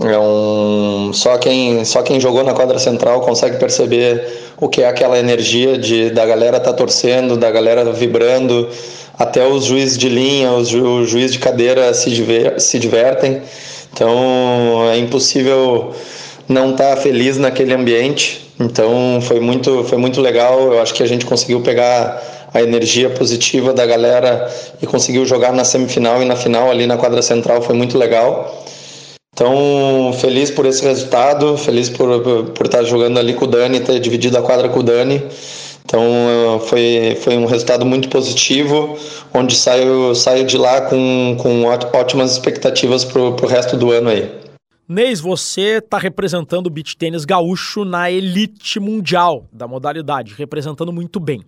É 0.00 0.18
um 0.18 1.10
só 1.12 1.36
quem 1.36 1.84
só 1.84 2.00
quem 2.00 2.18
jogou 2.18 2.42
na 2.42 2.54
quadra 2.54 2.78
central 2.78 3.20
consegue 3.20 3.58
perceber 3.58 4.26
o 4.58 4.70
que 4.70 4.82
é 4.82 4.88
aquela 4.88 5.18
energia 5.18 5.76
de 5.76 6.08
da 6.08 6.24
galera 6.24 6.58
tá 6.58 6.72
torcendo, 6.72 7.36
da 7.36 7.50
galera 7.50 7.92
vibrando, 7.92 8.70
até 9.18 9.46
os 9.46 9.66
juízes 9.66 9.98
de 9.98 10.08
linha, 10.08 10.50
os 10.52 10.68
ju 10.68 10.82
o 10.82 11.04
juiz 11.04 11.30
de 11.30 11.38
cadeira 11.38 11.92
se, 11.92 12.10
diver 12.10 12.58
se 12.58 12.78
divertem. 12.78 13.42
Então 13.92 14.88
é 14.90 14.96
impossível 14.96 15.92
não 16.48 16.72
tá 16.72 16.96
feliz 16.96 17.36
naquele 17.36 17.74
ambiente. 17.74 18.48
Então 18.58 19.20
foi 19.22 19.38
muito, 19.38 19.84
foi 19.84 19.98
muito 19.98 20.20
legal. 20.20 20.72
Eu 20.72 20.80
acho 20.80 20.94
que 20.94 21.02
a 21.02 21.06
gente 21.06 21.26
conseguiu 21.26 21.60
pegar 21.60 22.48
a 22.52 22.62
energia 22.62 23.10
positiva 23.10 23.72
da 23.72 23.84
galera 23.84 24.50
e 24.80 24.86
conseguiu 24.86 25.26
jogar 25.26 25.52
na 25.52 25.64
semifinal 25.64 26.22
e 26.22 26.24
na 26.24 26.34
final 26.34 26.70
ali 26.70 26.86
na 26.86 26.96
quadra 26.96 27.20
central. 27.20 27.62
Foi 27.62 27.74
muito 27.74 27.98
legal. 27.98 28.64
Então, 29.34 30.12
feliz 30.20 30.50
por 30.50 30.66
esse 30.66 30.82
resultado, 30.82 31.56
feliz 31.56 31.88
por, 31.88 32.20
por 32.54 32.66
estar 32.66 32.82
jogando 32.82 33.20
ali 33.20 33.34
com 33.34 33.44
o 33.44 33.48
Dani, 33.48 33.78
ter 33.78 34.00
dividido 34.00 34.36
a 34.36 34.42
quadra 34.42 34.68
com 34.68 34.80
o 34.80 34.82
Dani. 34.82 35.22
Então, 35.84 36.60
foi, 36.66 37.16
foi 37.22 37.36
um 37.36 37.46
resultado 37.46 37.86
muito 37.86 38.08
positivo, 38.08 38.98
onde 39.32 39.54
saio, 39.54 40.12
saio 40.14 40.44
de 40.44 40.58
lá 40.58 40.80
com, 40.80 41.36
com 41.38 41.64
ótimas 41.64 42.32
expectativas 42.32 43.04
para 43.04 43.22
o 43.22 43.46
resto 43.46 43.76
do 43.76 43.92
ano 43.92 44.10
aí. 44.10 44.28
Neis, 44.88 45.20
você 45.20 45.80
está 45.80 45.98
representando 45.98 46.66
o 46.66 46.70
beach 46.70 46.96
tênis 46.96 47.26
gaúcho 47.26 47.84
na 47.84 48.10
elite 48.10 48.80
mundial 48.80 49.46
da 49.52 49.68
modalidade, 49.68 50.32
representando 50.32 50.90
muito 50.90 51.20
bem. 51.20 51.44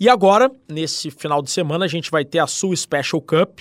E 0.00 0.08
agora, 0.08 0.50
nesse 0.66 1.10
final 1.10 1.42
de 1.42 1.50
semana, 1.50 1.84
a 1.84 1.88
gente 1.88 2.10
vai 2.10 2.24
ter 2.24 2.38
a 2.38 2.46
Sul 2.46 2.74
Special 2.74 3.20
Cup, 3.20 3.60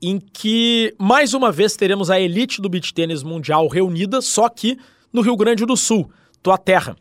em 0.00 0.20
que 0.20 0.94
mais 1.00 1.34
uma 1.34 1.50
vez 1.50 1.74
teremos 1.74 2.10
a 2.10 2.20
elite 2.20 2.62
do 2.62 2.68
beach 2.68 2.94
tênis 2.94 3.24
mundial 3.24 3.66
reunida, 3.66 4.20
só 4.20 4.48
que 4.48 4.78
no 5.12 5.20
Rio 5.20 5.36
Grande 5.36 5.66
do 5.66 5.76
Sul, 5.76 6.08
tua 6.40 6.56
terra. 6.56 6.96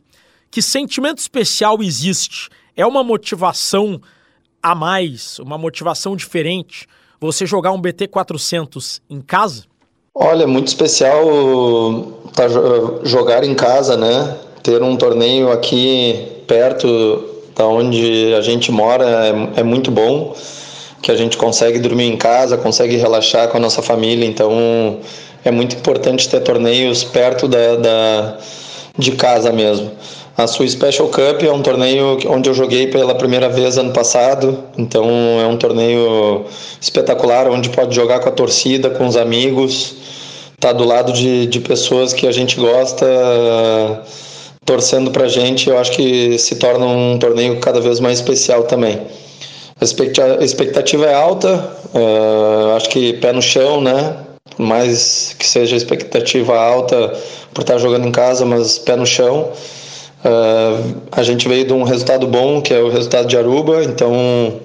Que 0.50 0.60
sentimento 0.60 1.20
especial 1.20 1.84
existe? 1.84 2.50
É 2.76 2.84
uma 2.84 3.04
motivação 3.04 4.02
a 4.60 4.74
mais, 4.74 5.38
uma 5.38 5.60
motivação 5.60 6.16
diferente 6.16 6.88
você 7.20 7.46
jogar 7.46 7.72
um 7.74 7.80
BT 7.80 8.08
400 8.08 9.04
em 9.08 9.22
casa? 9.22 9.70
Olha, 10.14 10.46
muito 10.46 10.68
especial 10.68 11.24
tá, 12.36 12.44
jogar 13.04 13.46
em 13.46 13.56
casa, 13.56 13.96
né? 13.96 14.36
Ter 14.62 14.84
um 14.84 14.98
torneio 14.98 15.50
aqui 15.50 16.44
perto 16.46 17.30
da 17.56 17.66
onde 17.66 18.34
a 18.34 18.42
gente 18.42 18.72
mora 18.72 19.06
é, 19.56 19.62
é 19.62 19.64
muito 19.64 19.90
bom 19.90 20.36
que 21.02 21.12
a 21.12 21.16
gente 21.16 21.38
consegue 21.38 21.80
dormir 21.80 22.06
em 22.06 22.18
casa, 22.18 22.58
consegue 22.58 22.98
relaxar 22.98 23.48
com 23.48 23.58
a 23.58 23.60
nossa 23.60 23.82
família. 23.82 24.26
Então 24.26 25.00
é 25.46 25.50
muito 25.50 25.78
importante 25.78 26.28
ter 26.28 26.42
torneios 26.42 27.06
perto 27.06 27.48
da, 27.48 27.76
da 27.78 28.38
de 28.98 29.14
casa 29.14 29.52
mesmo. 29.54 29.92
A 30.38 30.48
sua 30.48 30.68
Special 30.68 31.10
Cup 31.10 31.44
é 31.44 31.52
um 31.52 31.62
torneio 31.62 32.18
onde 32.28 32.50
eu 32.50 32.54
joguei 32.54 32.88
pela 32.88 33.14
primeira 33.14 33.50
vez 33.50 33.78
ano 33.78 33.92
passado, 33.92 34.64
então 34.78 35.06
é 35.42 35.46
um 35.46 35.58
torneio 35.58 36.46
espetacular 36.80 37.50
onde 37.50 37.70
pode 37.70 37.94
jogar 37.94 38.20
com 38.22 38.30
a 38.30 38.32
torcida, 38.32 38.90
com 38.90 39.06
os 39.06 39.18
amigos, 39.18 39.96
tá 40.60 40.72
do 40.72 40.86
lado 40.86 41.12
de, 41.12 41.48
de 41.48 41.60
pessoas 41.60 42.14
que 42.14 42.26
a 42.28 42.32
gente 42.32 42.56
gosta, 42.56 43.06
torcendo 44.66 45.12
pra 45.12 45.28
gente. 45.28 45.70
Eu 45.70 45.78
acho 45.78 45.92
que 45.92 46.38
se 46.38 46.56
torna 46.56 46.86
um 46.86 47.20
torneio 47.20 47.60
cada 47.60 47.82
vez 47.82 48.00
mais 48.00 48.20
especial 48.20 48.64
também. 48.64 49.02
A 49.82 50.44
expectativa 50.44 51.08
é 51.08 51.14
alta, 51.14 51.72
uh, 51.94 52.76
acho 52.78 52.88
que 52.90 53.14
pé 53.14 53.34
no 53.34 53.42
chão, 53.42 53.82
né? 53.82 54.16
Por 54.56 54.64
mais 54.64 55.36
que 55.38 55.46
seja 55.46 55.76
expectativa 55.76 56.56
alta 56.56 57.12
por 57.54 57.62
estar 57.62 57.80
jogando 57.80 58.08
em 58.08 58.12
casa, 58.12 58.46
mas 58.46 58.78
pé 58.78 58.96
no 58.96 59.06
chão. 59.06 59.52
Uh, 60.24 61.02
a 61.12 61.24
gente 61.24 61.48
veio 61.48 61.66
de 61.66 61.74
um 61.74 61.84
resultado 61.84 62.28
bom, 62.28 62.62
que 62.62 62.74
é 62.74 62.80
o 62.80 62.90
resultado 62.90 63.28
de 63.28 63.36
Aruba, 63.36 63.84
então 63.84 64.62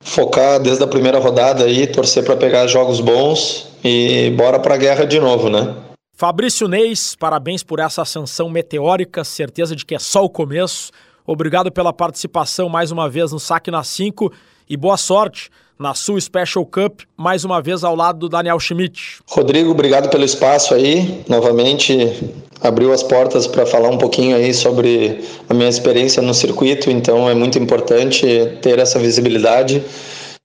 focar 0.00 0.60
desde 0.60 0.84
a 0.84 0.86
primeira 0.86 1.18
rodada 1.18 1.64
aí, 1.64 1.86
torcer 1.86 2.24
para 2.24 2.36
pegar 2.36 2.66
jogos 2.66 3.00
bons 3.00 3.66
e 3.82 4.30
bora 4.36 4.60
para 4.60 4.74
a 4.74 4.78
guerra 4.78 5.04
de 5.04 5.18
novo, 5.18 5.50
né? 5.50 5.74
Fabrício 6.16 6.68
Neis, 6.68 7.16
parabéns 7.16 7.64
por 7.64 7.80
essa 7.80 8.02
ascensão 8.02 8.48
meteórica, 8.48 9.24
certeza 9.24 9.74
de 9.74 9.84
que 9.84 9.96
é 9.96 9.98
só 9.98 10.24
o 10.24 10.30
começo. 10.30 10.92
Obrigado 11.26 11.72
pela 11.72 11.92
participação 11.92 12.68
mais 12.68 12.92
uma 12.92 13.08
vez 13.08 13.32
no 13.32 13.40
Saque 13.40 13.70
na 13.70 13.82
5 13.82 14.32
e 14.68 14.76
boa 14.76 14.96
sorte 14.96 15.50
na 15.78 15.94
sua 15.94 16.20
Special 16.20 16.64
Cup, 16.64 17.00
mais 17.16 17.44
uma 17.44 17.60
vez 17.60 17.84
ao 17.84 17.94
lado 17.94 18.20
do 18.20 18.28
Daniel 18.28 18.58
Schmidt. 18.60 19.18
Rodrigo, 19.26 19.70
obrigado 19.70 20.08
pelo 20.08 20.24
espaço 20.24 20.74
aí. 20.74 21.24
Novamente 21.28 22.34
abriu 22.60 22.92
as 22.92 23.02
portas 23.02 23.46
para 23.46 23.66
falar 23.66 23.90
um 23.90 23.98
pouquinho 23.98 24.36
aí 24.36 24.54
sobre 24.54 25.20
a 25.48 25.54
minha 25.54 25.68
experiência 25.68 26.22
no 26.22 26.32
circuito, 26.32 26.90
então 26.90 27.28
é 27.28 27.34
muito 27.34 27.58
importante 27.58 28.26
ter 28.62 28.78
essa 28.78 28.98
visibilidade 28.98 29.82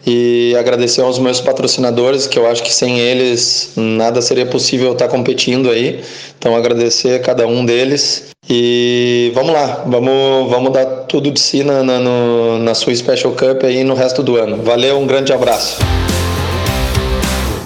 e 0.05 0.55
agradecer 0.57 1.01
aos 1.01 1.19
meus 1.19 1.41
patrocinadores, 1.41 2.25
que 2.25 2.39
eu 2.39 2.47
acho 2.47 2.63
que 2.63 2.73
sem 2.73 2.99
eles 2.99 3.73
nada 3.75 4.21
seria 4.21 4.45
possível 4.45 4.93
estar 4.93 5.07
competindo 5.07 5.69
aí. 5.69 6.01
Então 6.37 6.55
agradecer 6.55 7.15
a 7.15 7.19
cada 7.19 7.45
um 7.45 7.65
deles 7.65 8.29
e 8.49 9.31
vamos 9.35 9.51
lá, 9.51 9.83
vamos, 9.85 10.49
vamos 10.49 10.71
dar 10.71 10.85
tudo 10.85 11.29
de 11.31 11.39
si 11.39 11.63
na, 11.63 11.83
na, 11.83 11.99
no, 11.99 12.59
na 12.59 12.73
sua 12.73 12.95
Special 12.95 13.33
Cup 13.33 13.63
aí 13.63 13.83
no 13.83 13.93
resto 13.93 14.23
do 14.23 14.37
ano. 14.37 14.63
Valeu, 14.63 14.97
um 14.97 15.05
grande 15.05 15.33
abraço. 15.33 15.77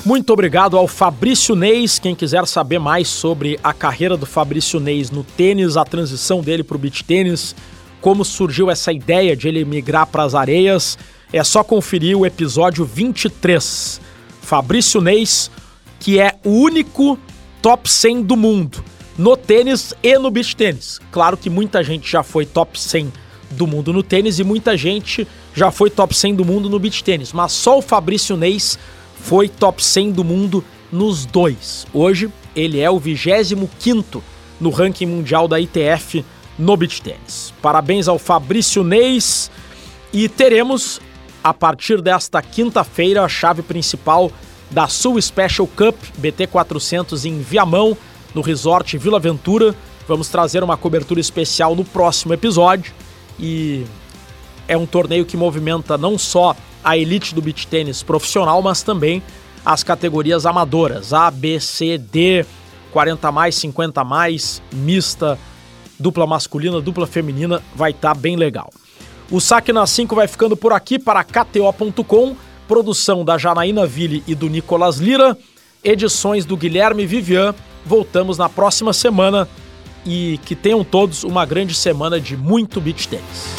Muito 0.06 0.34
obrigado 0.34 0.78
ao 0.78 0.86
Fabrício 0.86 1.56
Neis. 1.56 1.98
Quem 1.98 2.13
quiser 2.13 2.46
saber 2.46 2.78
mais 2.78 3.08
sobre 3.08 3.58
a 3.63 3.72
carreira 3.72 4.17
do 4.17 4.26
Fabrício 4.26 4.78
Neis 4.78 5.10
no 5.10 5.24
tênis, 5.24 5.78
a 5.78 5.86
transição 5.86 6.41
dele 6.41 6.62
para 6.62 6.76
o 6.76 6.80
beach 6.80 7.06
tênis, 7.06 7.56
como 8.04 8.26
surgiu 8.26 8.70
essa 8.70 8.92
ideia 8.92 9.34
de 9.34 9.48
ele 9.48 9.63
migrar 9.63 10.06
para 10.06 10.24
as 10.24 10.36
areias, 10.36 10.98
é 11.32 11.42
só 11.42 11.63
conferir 11.63 12.18
o 12.18 12.26
episódio 12.26 12.84
23. 12.84 14.02
Fabrício 14.42 15.00
Neis, 15.00 15.50
que 16.02 16.20
é 16.20 16.36
o 16.44 16.50
único 16.50 17.18
top 17.62 17.89
100 17.89 18.24
do 18.24 18.36
mundo 18.36 18.84
no 19.18 19.38
tênis 19.38 19.94
e 20.04 20.20
no 20.20 20.30
beach 20.30 20.54
tênis. 20.54 21.00
Claro 21.13 21.38
que 21.38 21.50
muita 21.50 21.82
gente 21.82 22.12
já 22.12 22.24
foi 22.24 22.46
top 22.46 22.78
100 22.78 23.13
do 23.52 23.66
mundo 23.66 23.94
no 23.94 24.04
tênis 24.04 24.38
e 24.38 24.44
muita 24.44 24.76
gente 24.76 25.26
já 25.56 25.72
foi 25.72 25.89
top 25.89 26.13
100 26.13 26.36
do 26.36 26.44
mundo 26.44 26.70
no 26.70 26.80
beach 26.80 27.02
tênis, 27.06 27.32
mas 27.32 27.54
só 27.54 27.78
o 27.78 27.82
Fabrício 27.82 28.36
Neis 28.36 28.78
foi 29.16 29.48
top 29.48 29.82
100 29.82 30.12
do 30.12 30.26
mundo 30.26 30.62
nos 30.92 31.26
dois. 31.26 31.88
Hoje 31.94 32.30
ele 32.54 32.82
é 32.82 32.89
o 32.89 33.00
25 33.00 34.22
no 34.60 34.72
ranking 34.72 35.06
mundial 35.06 35.48
da 35.48 35.58
ITF 35.58 36.26
no 36.58 36.78
beach 36.78 37.02
tênis. 37.02 37.54
Parabéns 37.62 38.08
ao 38.08 38.20
Fabrício 38.20 38.84
Neis 38.84 39.50
e 40.12 40.30
teremos 40.30 41.02
a 41.44 41.54
partir 41.54 42.02
desta 42.02 42.42
quinta-feira, 42.42 43.24
a 43.24 43.28
chave 43.28 43.62
principal 43.62 44.32
da 44.72 44.88
Sul 44.88 45.22
Special 45.22 45.68
Cup 45.68 45.96
BT 46.18 46.48
400 46.48 47.26
em 47.26 47.42
Viamão, 47.42 47.98
no 48.34 48.42
Resort 48.42 48.98
Vila 48.98 49.18
Aventura. 49.18 49.76
Vamos 50.08 50.30
trazer 50.30 50.63
uma 50.63 50.78
cobertura 50.78 51.20
especial 51.20 51.76
no 51.76 51.84
próximo 51.84 52.34
episódio 52.34 52.94
e 53.39 53.86
é 54.68 54.78
um 54.78 54.86
torneio 54.86 55.26
que 55.26 55.36
movimenta 55.36 55.98
não 55.98 56.18
só 56.18 56.56
a 56.84 56.98
elite 56.98 57.36
do 57.36 57.42
beach 57.42 57.68
tênis 57.68 58.02
profissional, 58.04 58.62
mas 58.62 58.82
também 58.84 59.22
as 59.66 59.84
categorias 59.84 60.46
amadoras, 60.46 61.13
A, 61.13 61.32
B, 61.32 61.60
C, 61.60 61.98
D, 61.98 62.46
40 62.92 63.32
mais, 63.32 63.56
50 63.56 64.04
mais, 64.04 64.62
mista, 64.72 65.38
dupla 65.99 66.25
masculina, 66.27 66.82
dupla 66.82 67.08
feminina, 67.08 67.62
vai 67.75 67.91
estar 67.91 68.13
tá 68.13 68.19
bem 68.19 68.36
legal. 68.36 68.69
O 69.32 69.39
Saque 69.39 69.73
na 69.73 69.88
5 69.88 70.15
vai 70.15 70.27
ficando 70.27 70.56
por 70.56 70.73
aqui 70.73 70.99
para 70.99 71.23
KTO.com, 71.23 72.36
produção 72.67 73.25
da 73.25 73.38
Janaína 73.38 73.86
Ville 73.86 74.23
e 74.27 74.36
do 74.36 74.49
Nicolas 74.49 74.97
Lira, 74.97 75.38
edições 75.84 76.45
do 76.45 76.56
Guilherme 76.58 77.06
Vivian. 77.06 77.56
Voltamos 77.86 78.38
na 78.38 78.47
próxima 78.47 78.93
semana 78.93 79.47
e 80.05 80.39
que 80.45 80.55
tenham 80.55 80.84
todos 80.84 81.24
uma 81.24 81.45
grande 81.45 81.74
semana 81.74 82.20
de 82.20 82.36
muito 82.36 82.80
beach 82.80 83.07
tênis. 83.07 83.55